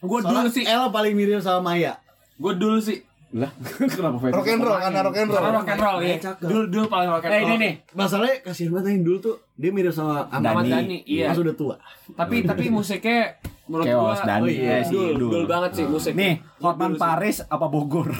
Gue 0.00 0.20
dulu 0.24 0.48
Soalnya 0.48 0.50
sih. 0.50 0.64
L 0.64 0.88
paling 0.88 1.12
mirip 1.12 1.44
sama 1.44 1.60
Maya. 1.62 2.00
Gue 2.40 2.56
dulu 2.56 2.80
sih. 2.80 3.04
Lah, 3.32 3.48
kenapa 3.96 4.20
fetish? 4.20 4.36
Rock 4.36 4.44
and 4.46 4.60
roll 4.60 4.76
karena 4.76 5.00
rock 5.00 5.16
and 5.16 5.28
roll. 5.28 5.40
Karena 5.40 5.56
rock 5.56 5.70
and 5.72 5.80
roll 5.80 5.98
ya. 6.00 6.16
Dul 6.36 6.64
dul 6.68 6.84
paling 6.84 7.08
rock 7.08 7.24
and 7.24 7.32
Eh 7.32 7.40
roll. 7.40 7.48
ini 7.48 7.54
nih, 7.56 7.72
masalahnya 7.92 8.36
kasihan 8.44 8.70
banget 8.70 8.92
yang 8.92 9.04
dulu 9.08 9.18
tuh 9.18 9.34
dia 9.56 9.70
mirip 9.72 9.88
sama 9.90 10.28
Ahmad 10.28 10.64
Dhani, 10.64 11.00
iya. 11.02 11.32
Pas 11.32 11.40
udah 11.40 11.54
tua. 11.54 11.76
Tapi 12.12 12.44
tapi 12.44 12.68
musiknya 12.68 13.40
menurut 13.64 13.88
Chaos 13.88 14.20
gua 14.20 14.26
Dhani, 14.28 14.44
oh 14.44 14.48
iya, 14.52 14.72
eh, 14.76 14.84
si 14.84 14.92
dul, 14.92 15.16
Dul. 15.16 15.30
dul 15.32 15.44
banget 15.48 15.70
sih 15.72 15.84
musik. 15.88 16.12
Nih, 16.12 16.44
Hotman 16.60 16.92
Paris 16.94 17.40
apa 17.42 17.66
Bogor? 17.66 18.12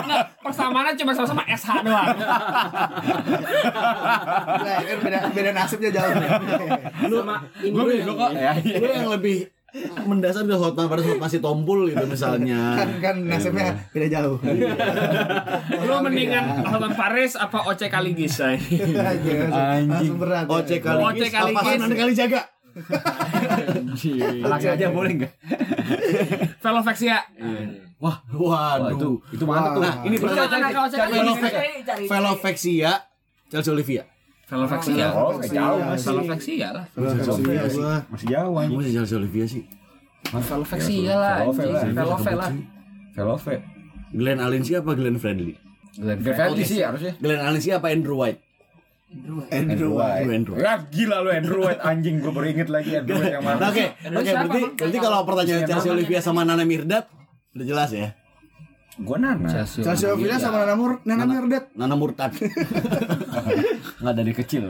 Nah, 0.00 0.18
persamaannya 0.42 0.92
cuma 0.96 1.12
sama-sama 1.14 1.46
SH 1.46 1.70
doang. 1.86 2.08
Nah, 4.58 4.78
kan 4.80 4.98
beda 5.00 5.18
beda 5.30 5.50
nasibnya 5.52 5.90
jauh. 5.92 6.12
Lu 7.06 7.16
Gue 7.62 7.84
bego 7.86 8.12
kok. 8.16 8.30
Ya, 8.34 8.58
lu 8.58 8.86
yang 8.90 9.06
lebih 9.06 9.46
mendasar 10.10 10.42
ke 10.46 10.56
Hotman 10.56 10.86
pada 10.90 11.02
saat 11.02 11.18
masih 11.18 11.38
tompul 11.38 11.86
gitu 11.86 12.04
misalnya. 12.06 12.74
kan 12.78 12.90
kan 12.98 13.16
nasibnya 13.22 13.74
beda 13.94 14.06
jauh. 14.10 14.38
Lu 15.86 15.94
mendingan 16.02 16.66
Hotman 16.66 16.92
Paris 16.94 17.38
apa 17.38 17.66
Oce 17.70 17.86
Kaligis 17.86 18.40
Anjing. 18.42 19.50
Langsung 19.86 20.18
berat. 20.18 20.46
ya. 20.46 20.54
Oce 20.58 20.76
kali 20.82 21.00
Oce 21.02 21.26
kali 21.30 21.52
apa 21.54 21.88
kali 21.94 22.12
jaga. 22.14 22.42
Anaknya 24.46 24.70
aja 24.78 24.86
boleh 24.94 25.12
enggak? 25.18 25.32
Velovexia. 26.62 27.18
Wah, 28.00 28.16
Waduh. 28.32 28.96
itu 28.96 29.10
itu 29.36 29.44
mana 29.44 29.76
tuh? 29.76 29.82
Nah, 29.84 29.94
ini 30.06 30.16
Kaligis. 30.16 30.96
Velovexia. 30.96 32.06
Velovexia. 32.08 32.92
Chelsea 33.50 33.72
Olivia. 33.74 34.02
Velovexia. 34.50 35.06
Oh, 35.14 35.38
jauh 35.38 35.80
masih. 35.86 36.06
Velovexia 36.10 36.68
lah. 36.74 36.84
Iya, 36.98 37.64
gua. 37.70 37.94
Masih 38.10 38.26
jauh 38.26 38.54
anjing. 38.58 38.76
masih 38.82 38.92
Chelsea 38.98 39.16
Olivia 39.16 39.44
sih. 39.46 39.62
Velovexia 40.34 41.14
lah. 41.14 41.36
Velove 41.46 41.62
lah. 41.62 41.80
anjing. 41.80 41.94
Velove 41.94 42.32
lah. 42.34 42.50
Velove. 43.14 43.54
Glenn 44.10 44.40
Alinsky 44.42 44.74
apa 44.74 44.90
Glenn 44.98 45.22
Friendly? 45.22 45.54
Gravity 45.98 46.64
sih 46.66 46.78
harusnya. 46.82 47.14
Glenn 47.22 47.38
Alinsky 47.38 47.70
apa 47.70 47.94
Andrew 47.94 48.18
White? 48.18 48.42
Andrew 49.50 49.98
White. 49.98 50.26
Andrew 50.26 50.54
White. 50.54 50.66
Ya 50.66 50.74
gila 50.86 51.16
lu 51.26 51.30
Andrew 51.34 51.60
White 51.66 51.82
anjing 51.90 52.22
gue 52.22 52.30
baru 52.30 52.46
inget 52.46 52.68
lagi 52.70 52.90
Andrew 52.94 53.18
White 53.18 53.34
yang 53.38 53.44
mana. 53.46 53.70
Oke, 53.70 53.84
oke 54.06 54.22
siapa, 54.22 54.46
berarti 54.46 54.62
berarti 54.78 54.98
kalau 55.02 55.18
pertanyaan 55.26 55.62
Chelsea 55.66 55.90
Olivia 55.90 56.20
sama 56.22 56.46
Nana 56.46 56.62
Mirdad 56.62 57.04
udah 57.54 57.66
jelas 57.66 57.90
ya. 57.90 58.14
Gue 59.00 59.18
Nana. 59.18 59.48
Chelsea 59.66 60.06
Olivia 60.06 60.38
sama 60.38 60.62
Nana 60.62 60.74
Mur 60.78 61.02
Nana 61.02 61.24
Mirdat. 61.26 61.64
Nana 61.74 61.94
Murtad. 61.98 62.30
Nggak 64.00 64.14
dari 64.16 64.32
kecil. 64.32 64.64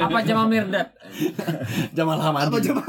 Apa 0.00 0.18
Jamal 0.20 0.48
Mirdad? 0.48 0.88
Jamal 1.92 2.18
Hamadi. 2.18 2.72
Apa? 2.72 2.84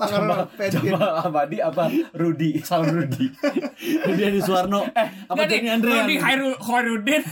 Tangan 0.00 0.48
pendek. 0.56 0.80
Jamal 0.80 1.12
Abadi 1.20 1.60
apa 1.60 1.84
Rudi? 2.16 2.56
Sal 2.64 2.88
Rudi. 2.88 3.28
Rudy 4.08 4.40
Suwarno. 4.40 4.88
Eh, 4.88 5.08
apa 5.28 5.42
Denny 5.44 5.68
nih, 5.68 5.76
Andrean? 5.76 6.04
Rudi 6.04 6.16
Khairu- 6.16 6.56
Khairuddin 6.56 7.22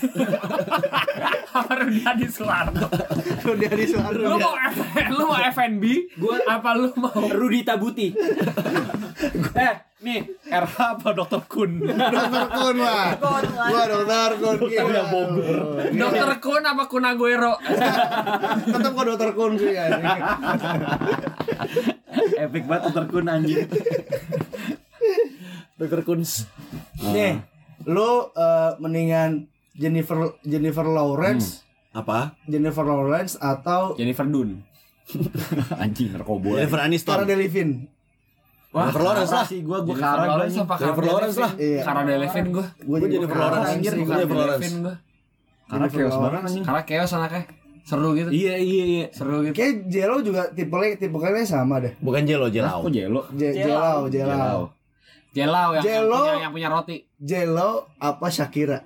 Apa 1.58 1.72
Rudi 1.82 2.00
Adi 2.02 2.26
Suwarno 2.26 2.86
Udah 3.48 3.70
di 3.72 3.86
suara. 3.88 4.12
Lu 4.14 4.36
mau 4.36 4.54
F- 4.54 5.08
lu 5.08 5.22
mau 5.24 5.38
FNB 5.40 5.84
Gua 6.16 6.36
apa 6.44 6.70
lu 6.74 6.90
mau 6.94 7.16
Rudi 7.16 7.64
Tabuti. 7.64 8.12
eh, 9.64 9.74
nih 9.98 10.20
RH 10.46 10.76
apa 10.76 11.08
Dokter 11.10 11.40
Kun? 11.48 11.80
Dokter 12.14 12.44
Kun 12.52 12.76
mah. 12.76 13.16
Gua 13.18 13.82
dokter 13.88 14.30
Kun. 14.36 14.58
Gila. 14.68 15.02
Dokter 15.90 16.30
Kun 16.38 16.62
apa 16.62 16.84
Kunaguero 16.86 17.54
Tetap 18.68 18.90
gua 18.92 19.04
dokter 19.06 19.30
Kun 19.32 19.52
sih 19.56 19.72
ya. 19.72 19.86
Epic 22.38 22.64
banget 22.68 22.82
Dokter 22.90 23.04
Kun 23.08 23.26
anjing. 23.26 23.64
Dr. 25.78 26.02
Kunz. 26.02 26.50
Nih, 27.06 27.38
lu 27.86 28.10
eh, 28.34 28.70
mendingan 28.82 29.46
Jennifer 29.78 30.16
Jennifer 30.42 30.82
Lawrence, 30.84 31.62
Apa? 31.90 32.34
Jennifer 32.44 32.82
Lawrence 32.82 33.34
atau 33.34 33.94
Jennifer 33.94 34.26
Dun 34.26 34.60
anjing 35.82 36.12
narkoba. 36.12 36.58
Jennifer 36.58 36.80
Aniston. 36.80 37.10
Cara 37.10 37.24
Delevingne? 37.24 37.88
Jennifer 38.68 39.00
Lawrence 39.00 39.32
lah. 39.32 39.46
sih 39.46 39.60
Jennifer 39.64 39.96
Lawrence 40.20 40.44
anjing. 40.44 40.62
apa 40.62 40.74
Jennifer 40.76 41.00
Cara 41.00 41.10
Lawrence 41.10 41.38
lah. 41.38 41.52
Iya. 41.56 41.80
Cara 41.80 42.00
Delevingne 42.04 42.50
gua 42.50 42.66
Gua 42.78 42.96
Gua 42.98 43.08
Jennifer 43.08 43.38
Lawrence. 43.38 43.68
anjir. 43.70 43.92
Gua 43.94 44.04
Cara 44.04 44.18
Jennifer 44.18 44.36
Lawrence. 44.36 44.74
Gua 44.74 44.94
Karena 45.68 45.86
chaos 45.88 46.16
banget 46.18 46.40
anjing. 46.42 46.64
Karena 46.64 46.82
chaos 46.82 47.12
anaknya 47.12 47.42
Seru 47.80 48.12
gitu 48.12 48.28
Iya 48.28 48.54
iya 48.56 48.84
iya. 48.84 49.06
Seru 49.10 49.40
gitu 49.40 49.54
Kayak 49.54 49.74
Jelo 49.88 50.16
juga 50.20 50.42
tipe 50.50 50.76
tipe 50.94 51.16
kayaknya 51.16 51.44
sama 51.44 51.80
deh. 51.80 51.96
Bukan 51.98 52.22
Jelo, 52.22 52.46
Jelau. 52.48 52.84
Kok 52.84 52.92
jelo? 52.92 53.22
Je- 53.32 53.54
Jelau, 53.54 54.08
Jelau. 54.08 54.60
Jelau 55.30 55.68
yang, 55.70 55.80
yang 55.80 55.84
Jelo. 56.04 56.20
punya, 56.20 56.34
yang 56.38 56.52
punya 56.52 56.68
roti 56.68 56.96
Jelo 57.16 57.70
apa 57.96 58.26
Shakira? 58.28 58.84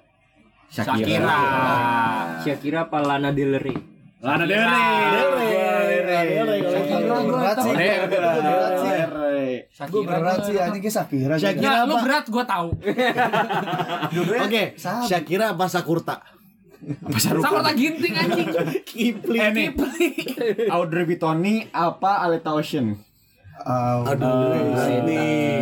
Shakira 0.73 1.41
Shakira 2.41 2.89
apa 2.89 2.99
Lana 3.05 3.29
Del 3.37 3.61
Rey? 3.61 3.77
Lana 4.25 4.45
Del 4.49 4.65
Shakira 6.65 7.17
berat 7.29 7.57
sih. 7.61 7.75
Del 7.77 8.03
berat 8.09 8.73
sih. 8.81 8.93
Shakira 9.69 9.93
Gue 9.93 10.03
berat 10.09 10.39
sih 10.49 10.57
anjing 10.57 10.81
kayak 10.81 10.97
Shakira. 10.97 11.35
Shakira. 11.37 11.85
Lu 11.85 11.95
berat 12.01 12.25
gua 12.33 12.45
tahu. 12.49 12.69
Oke. 14.49 14.63
Shakira 14.81 15.53
apa 15.53 15.69
Sakurta? 15.69 16.25
Sakurta 17.21 17.71
ginting 17.77 18.15
anjing. 18.17 18.49
Kipling. 18.89 19.41
Eh 19.45 19.51
nih, 19.53 19.69
Audrey 20.73 21.05
Vitoni 21.05 21.69
apa 21.69 22.25
Aleta 22.25 22.57
Ocean? 22.57 22.97
Aduh, 23.63 24.75
ini. 24.89 25.61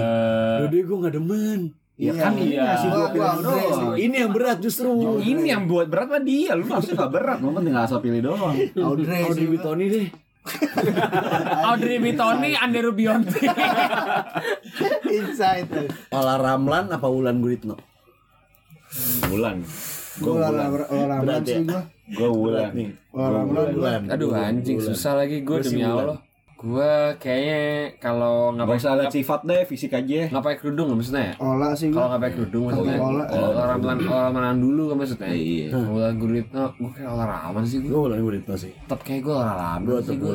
Dode 0.64 0.78
gue 0.80 0.96
gak 1.02 1.14
demen. 1.18 1.79
Ya 2.00 2.12
kan 2.16 2.32
ini 2.32 2.56
ngasih 2.56 2.88
Gua- 2.88 3.12
gua 3.12 3.28
doang. 3.36 3.92
Ini 3.94 4.16
yang 4.18 4.32
berat 4.32 4.58
justru. 4.58 4.88
Ini 5.20 5.42
yang 5.44 5.68
buat 5.68 5.84
berat 5.84 6.08
mah 6.08 6.22
dia, 6.22 6.56
lu 6.56 6.64
maksudnya 6.64 6.96
gak 6.98 7.12
berat, 7.12 7.38
lu 7.38 7.52
penting 7.52 7.76
asal 7.76 8.00
pilih 8.00 8.24
doang. 8.24 8.56
Audrey 8.74 9.20
Audrey 9.28 9.36
sih. 9.36 9.52
Vitoni 9.52 9.84
deh. 9.86 10.06
Audrey 11.68 12.00
Vitoni, 12.00 12.56
Anderu 12.56 12.96
Bionti. 12.96 13.44
Inside. 15.12 15.92
Ola 16.10 16.34
Ramlan 16.36 16.88
apa 16.88 17.04
Wulan 17.04 17.38
Guritno? 17.38 17.76
Bulan. 19.28 19.60
Gue 20.16 20.32
olahraga 20.34 21.20
Berat 21.20 21.44
sih 21.44 21.62
ya? 21.62 21.80
gue. 22.10 22.64
Nih. 22.72 22.88
Olahraga 23.12 23.60
Wulan. 23.70 24.02
Aduh 24.08 24.32
anjing 24.32 24.80
susah 24.80 25.14
lagi 25.14 25.40
gue 25.40 25.52
Gua 25.52 25.60
demi. 25.60 25.84
Allah. 25.84 26.18
Gue 26.60 26.92
kayaknya 27.16 27.60
kalau 27.96 28.52
nggak 28.52 28.68
Gak 28.68 28.76
pakai 28.76 28.84
usah 28.84 28.98
lihat 29.00 29.12
sifat 29.16 29.40
deh, 29.48 29.62
fisik 29.64 29.96
aja. 29.96 30.28
nggak 30.28 30.44
pakai 30.44 30.58
kerudung 30.60 30.92
maksudnya 30.92 31.32
ya? 31.32 31.34
Olah 31.40 31.72
sih. 31.72 31.88
Kalau 31.88 32.12
nggak 32.12 32.20
pakai 32.20 32.34
kerudung 32.36 32.62
maksudnya. 32.68 32.96
Olah. 33.00 33.26
Kalau 33.32 33.48
orang 33.56 33.78
melan 33.80 33.98
orang 34.04 34.32
melan 34.36 34.58
dulu 34.60 34.82
kan 34.92 34.96
maksudnya. 35.00 35.30
Iya. 35.32 35.66
Bulan 35.72 36.14
Guritno, 36.20 36.64
gue 36.76 36.90
kayak 36.92 37.08
olahraga 37.08 37.60
sih 37.64 37.78
gue. 37.80 37.88
Gue 37.88 38.00
Wulan 38.04 38.20
Guritno 38.20 38.54
sih. 38.60 38.72
Tetap 38.76 39.00
kayak 39.00 39.20
gue 39.24 39.34
olahraga 39.34 39.80
Gue 39.80 39.98
sih 40.04 40.12
tetap 40.12 40.20
gue. 40.20 40.32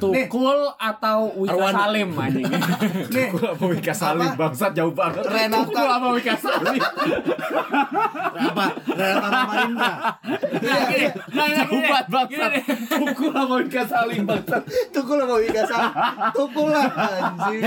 Tukul 0.00 0.58
atau 0.74 1.28
Wika 1.36 1.52
Arwan. 1.52 1.72
Salim 1.76 2.08
anjing. 2.14 2.48
Nih, 3.14 3.26
Gue 3.28 3.40
sama 3.44 3.64
Wika 3.68 3.92
Salim, 3.92 4.24
Apa? 4.26 4.38
bangsat 4.40 4.72
jauh 4.72 4.94
banget. 4.96 5.22
Renata. 5.28 5.60
Tukul 5.60 5.84
sama 5.84 6.08
Wika 6.16 6.34
Salim. 6.34 6.80
Apa? 8.32 8.66
Renata 8.88 9.28
Ramarinda. 9.28 9.90
Nah, 10.60 10.78
gini, 10.88 11.06
nah, 11.30 11.46
nah, 11.46 11.64
gini, 11.68 11.84
banget, 11.84 12.06
gini 12.08 12.14
bangsat. 12.16 12.50
deh. 12.50 12.64
Pukul 12.88 13.30
sama 13.30 13.54
Wika 13.60 13.82
Salim, 13.84 14.22
bangsat. 14.24 14.62
tukul 14.88 15.18
mau 15.20 15.36
Wika 15.36 15.62
Salim. 15.62 15.92
Tukul 16.32 16.68
lah 16.68 16.86
anjing. 16.88 17.60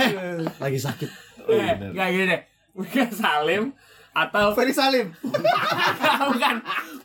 Lagi 0.57 0.79
sakit. 0.79 1.09
Eh, 1.45 1.71
nggak 1.93 2.07
gini 2.09 2.25
deh. 2.25 2.41
Wika 2.73 3.05
Salim 3.09 3.77
atau 4.13 4.53
Ferry 4.53 4.73
Salim. 4.73 5.13
bukan 6.33 6.55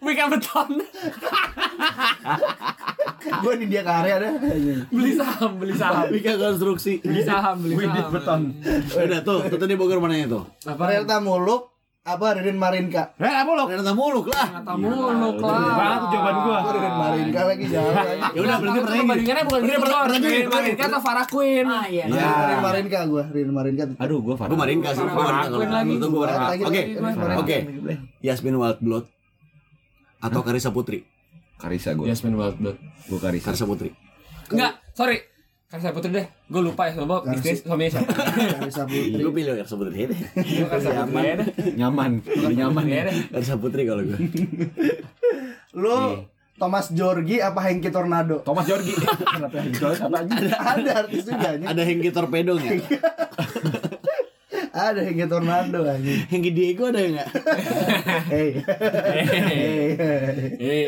Wika 0.00 0.24
Beton 0.28 0.70
Gue 3.18 3.54
di 3.56 3.66
dia 3.66 3.82
karya 3.82 4.14
deh. 4.16 4.32
beli 4.88 5.12
saham 5.12 5.58
beli 5.58 5.74
saham 5.74 6.06
Wika 6.08 6.34
konstruksi. 6.34 6.98
beli 7.00 7.20
saham 7.20 7.56
beli 7.58 7.74
Widit 7.76 7.98
saham 7.98 8.12
beton. 8.12 8.40
Udah 8.94 9.20
tuh, 9.20 9.38
tuh 9.44 9.58
tadi 9.58 9.74
Bogor 9.74 9.98
mana 9.98 10.14
itu? 10.16 10.38
Renata 10.64 11.18
Muluk 11.18 11.74
apa 12.00 12.40
Ririn 12.40 12.56
Marinka? 12.56 13.12
Eh, 13.16 13.28
apa 13.28 13.50
lo? 13.52 13.68
Renata 13.68 13.92
Muluk 13.92 14.32
lah. 14.32 14.46
kata 14.54 14.72
muluk 14.74 15.36
Banget 15.36 15.76
lah 15.76 15.96
tuh 15.98 16.08
jawaban 16.08 16.36
gua. 16.40 16.58
Gue 16.58 16.72
Ririn 16.72 16.94
Marinka 16.96 17.40
lagi 17.44 17.64
jalan. 17.68 18.04
Ya 18.08 18.40
udah 18.40 18.56
berarti 18.56 18.78
perbandingannya 18.80 19.42
bukan 19.44 19.60
gitu 19.60 19.68
Pertanyaan- 19.68 19.82
Bor. 19.82 19.92
pertanyaan 20.00 20.22
gini. 20.22 20.32
Ririn 20.32 20.48
Marinka 20.48 20.84
atau 20.88 21.00
Farah 21.04 21.26
Queen 21.28 21.66
iya. 21.86 22.04
Ya. 22.06 22.28
Ririn 22.40 22.62
Marinka 22.62 22.98
gue, 23.04 23.22
Ririn 23.28 23.52
Marinka. 23.52 23.84
Aduh, 23.98 24.18
gue 24.22 24.34
Gue 24.38 24.56
Marinka 24.56 24.88
sih. 24.90 25.04
Marinka 25.04 25.20
kalau 25.44 25.58
Akuin 25.58 25.68
lagi. 25.68 25.94
Marinka. 26.00 26.64
Oke, 26.64 26.82
oke. 27.36 27.56
Yasmin 28.22 28.56
Wildblood 28.56 29.04
atau 30.18 30.40
Karisa 30.40 30.70
Putri? 30.70 31.04
Karisa 31.58 31.92
gue. 31.92 32.06
Yasmin 32.06 32.34
Wildblood 32.34 32.78
Gue 33.06 33.18
Karisa. 33.18 33.50
Karisa 33.50 33.66
Putri. 33.66 33.90
enggak 34.48 34.80
sorry 34.94 35.18
saya 35.68 35.92
putri 35.92 36.08
deh 36.08 36.24
gue 36.48 36.62
lupa 36.64 36.88
ya 36.88 36.96
sama 36.96 37.20
istri 37.28 37.60
suaminya 37.60 38.00
siapa 38.00 38.12
Karisa 38.56 38.82
Putri. 38.88 39.20
Gue 39.20 39.32
pilih 39.34 39.52
Karisa 39.58 39.76
Putri 39.76 39.92
deh. 40.08 40.18
gue 40.32 40.78
saya 40.80 41.04
putri 41.04 41.26
ya 41.28 41.34
deh 41.36 41.48
Nyaman, 41.76 42.10
lebih 42.24 42.56
nyaman 42.56 42.84
ya 42.88 43.00
deh 43.10 43.16
Karisa 43.28 43.54
Putri 43.60 43.82
kalau 43.84 44.02
gue. 44.06 44.16
Lu 45.76 46.24
Thomas 46.58 46.90
Jorgi 46.90 47.38
apa 47.38 47.62
Hengki 47.70 47.86
Tornado? 47.94 48.42
Thomas 48.42 48.66
Jorgi. 48.66 48.90
Kenapa 49.38 49.62
jual 49.70 49.94
apa 49.94 50.16
aja? 50.26 50.34
Ada 50.74 50.90
artis 51.06 51.22
juga 51.22 51.48
nih. 51.54 51.66
Ada 51.70 51.82
Hengki 51.86 52.10
Torpedo 52.10 52.58
nggak? 52.58 52.82
Ada 54.78 55.00
Hengki 55.02 55.26
Tornado 55.26 55.82
anjing. 55.82 56.22
Hengki 56.30 56.50
Diego 56.54 56.94
ada 56.94 57.02
nggak? 57.02 57.28
Hey. 58.30 58.48
Hey. 59.42 59.88
Eh, 60.62 60.86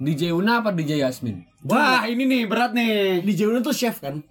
DJ 0.00 0.32
Una 0.32 0.64
apa 0.64 0.72
DJ 0.72 1.04
Yasmin? 1.04 1.44
Wah, 1.68 2.08
ini 2.08 2.24
nih 2.24 2.42
berat 2.48 2.72
nih. 2.72 3.20
Di 3.20 3.32
Juna 3.36 3.60
tuh 3.60 3.76
chef 3.76 4.00
kan? 4.00 4.24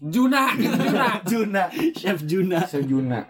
Juna, 0.00 0.56
Juna. 0.56 1.06
Juna. 1.30 1.62
Chef 1.92 2.24
Juna. 2.24 2.64
Sejuna. 2.64 3.20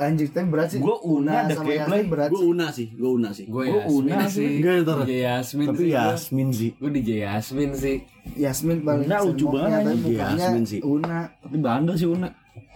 Anjing 0.00 0.28
tapi 0.32 0.48
berat 0.48 0.72
sih. 0.72 0.80
Gua 0.80 0.96
Una 1.04 1.44
ada 1.44 1.52
sama 1.52 1.72
Yasmin 1.72 2.08
berat. 2.08 2.28
Gue 2.32 2.42
Una 2.48 2.66
sih, 2.72 2.88
gue 2.96 3.10
Una 3.12 3.30
sih. 3.36 3.44
Gue 3.48 3.68
Una 3.68 4.24
sih. 4.28 4.60
Enggak 4.60 4.74
ntar. 4.88 4.96
DJ 5.04 5.12
Yasmin 5.20 5.66
Tapi 5.68 5.84
sih. 5.84 5.92
Yasmin 5.92 6.48
sih. 6.52 6.70
Gue 6.80 6.90
DJ 6.90 7.10
Yasmin 7.28 7.70
sih. 7.76 7.96
Yasmin 8.40 8.78
paling 8.82 9.08
Una 9.08 9.18
lucu 9.20 9.46
banget, 9.52 9.80
mukanya 10.00 10.48
Yasmin 10.48 10.64
sih. 10.64 10.80
Una. 10.80 11.28
Tapi 11.44 11.56
bandel 11.60 11.94
sih 11.96 12.08
Una. 12.08 12.28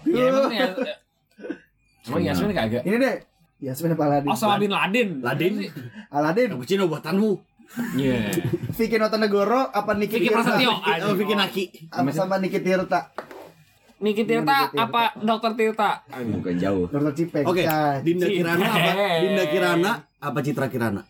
Ya, 0.07 0.23
emang 0.31 0.53
ya. 0.55 0.69
Emang 2.07 2.23
Yasmin 2.23 2.53
kagak. 2.55 2.83
Ini 2.87 2.97
deh. 2.97 3.17
Yasmin 3.57 3.97
apa 3.97 4.05
Aladin? 4.07 4.29
Osama 4.31 4.57
bin 4.61 4.71
Laden. 4.71 5.09
Ladin. 5.25 5.55
Aladin. 6.13 6.49
Cappuccino 6.55 6.85
buatanmu. 6.87 7.31
Iya. 7.99 8.31
Vicky 8.79 8.97
Notonegoro 8.97 9.69
apa 9.75 9.91
Niki 9.99 10.23
Vicky? 10.23 10.31
Prasetyo. 10.31 10.71
Oh, 11.11 11.15
bikin 11.19 11.39
Aki. 11.41 11.65
Apa 11.91 12.11
sama 12.15 12.39
Niki 12.39 12.63
Tirta? 12.63 13.11
Niki 13.97 14.23
Tirta 14.29 14.71
apa 14.71 15.17
Dokter 15.19 15.53
Tirta? 15.59 16.05
Bukan 16.07 16.55
jauh. 16.61 16.87
Dokter 16.87 17.13
Cipeng. 17.17 17.45
Oke, 17.49 17.65
Dinda 18.07 18.27
Kirana 18.29 18.67
apa? 18.71 18.91
Dinda 19.19 19.45
Kirana 19.51 19.93
apa 20.21 20.39
Citra 20.45 20.67
Kirana? 20.71 21.03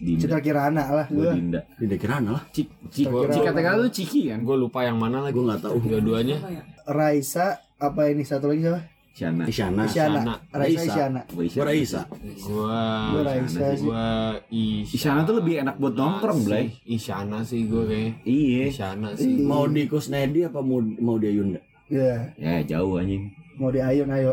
Citra 0.00 0.40
Kirana 0.40 0.82
lah 0.88 1.06
Gua 1.12 1.28
gua. 1.28 1.32
Dinda. 1.36 1.60
Dinda 1.76 1.96
Kirana 2.00 2.28
lah. 2.40 2.42
Cik, 2.50 2.68
cik, 2.88 3.06
Kira- 3.06 3.32
cik 3.36 3.42
kata 3.52 3.76
tuh 3.84 3.92
Ciki 3.92 4.32
kan? 4.32 4.40
Gue 4.42 4.56
lupa 4.56 4.80
yang 4.80 4.96
mana 4.96 5.20
lagi. 5.20 5.36
Gue 5.36 5.44
nggak 5.44 5.60
tahu. 5.60 5.76
Dua-duanya. 5.76 6.40
Raisa 6.88 7.60
apa 7.76 8.08
ini 8.08 8.24
satu 8.24 8.48
lagi 8.48 8.64
siapa? 8.64 8.80
Isyana. 9.10 9.42
Isyana. 9.44 9.82
Isyana. 9.84 10.18
Isyana. 10.20 10.34
Raisa 10.54 10.82
Isyana. 10.86 11.20
Gua 11.28 11.44
Gue 11.44 11.64
Raisa. 11.66 12.00
Gua 12.40 12.80
Gua 13.10 13.22
Raisa 13.26 13.60
sih. 13.76 13.84
Gua 13.84 14.04
Isyana. 14.48 14.94
Isyana 14.96 15.20
tuh 15.26 15.34
lebih 15.42 15.54
enak 15.60 15.76
buat 15.76 15.94
nongkrong, 15.94 16.40
Blay. 16.46 16.66
Isyana 16.86 17.42
sih 17.42 17.68
gue 17.68 17.84
kayaknya. 17.84 18.12
Iya. 18.24 18.62
Isyana 18.70 19.08
sih. 19.12 19.34
Mau 19.42 19.66
di 19.66 19.84
Kusnedi 19.84 20.46
apa 20.46 20.62
mau 20.62 20.80
mau 20.80 21.16
di 21.18 21.26
Ayunda? 21.28 21.60
Iya, 21.90 22.32
Ya 22.38 22.62
jauh 22.64 22.96
anjing. 22.96 23.28
mau 23.60 23.68
di 23.68 23.82
Ayun 23.82 24.08
ayo. 24.08 24.32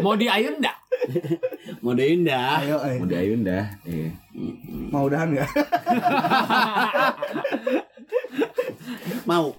Mau 0.00 0.16
di 0.16 0.24
Ayun 0.24 0.56
enggak? 0.56 0.76
Mau 1.84 1.92
di 1.92 2.04
Indah. 2.16 2.64
Ayo, 2.64 2.76
eh. 2.80 2.96
Mau 2.96 3.06
di 3.06 3.16
Ayunda. 3.18 3.58
Iya. 3.84 4.10
Mau 4.88 5.04
udahan 5.04 5.28
enggak? 5.36 5.50
Mau. 9.28 9.52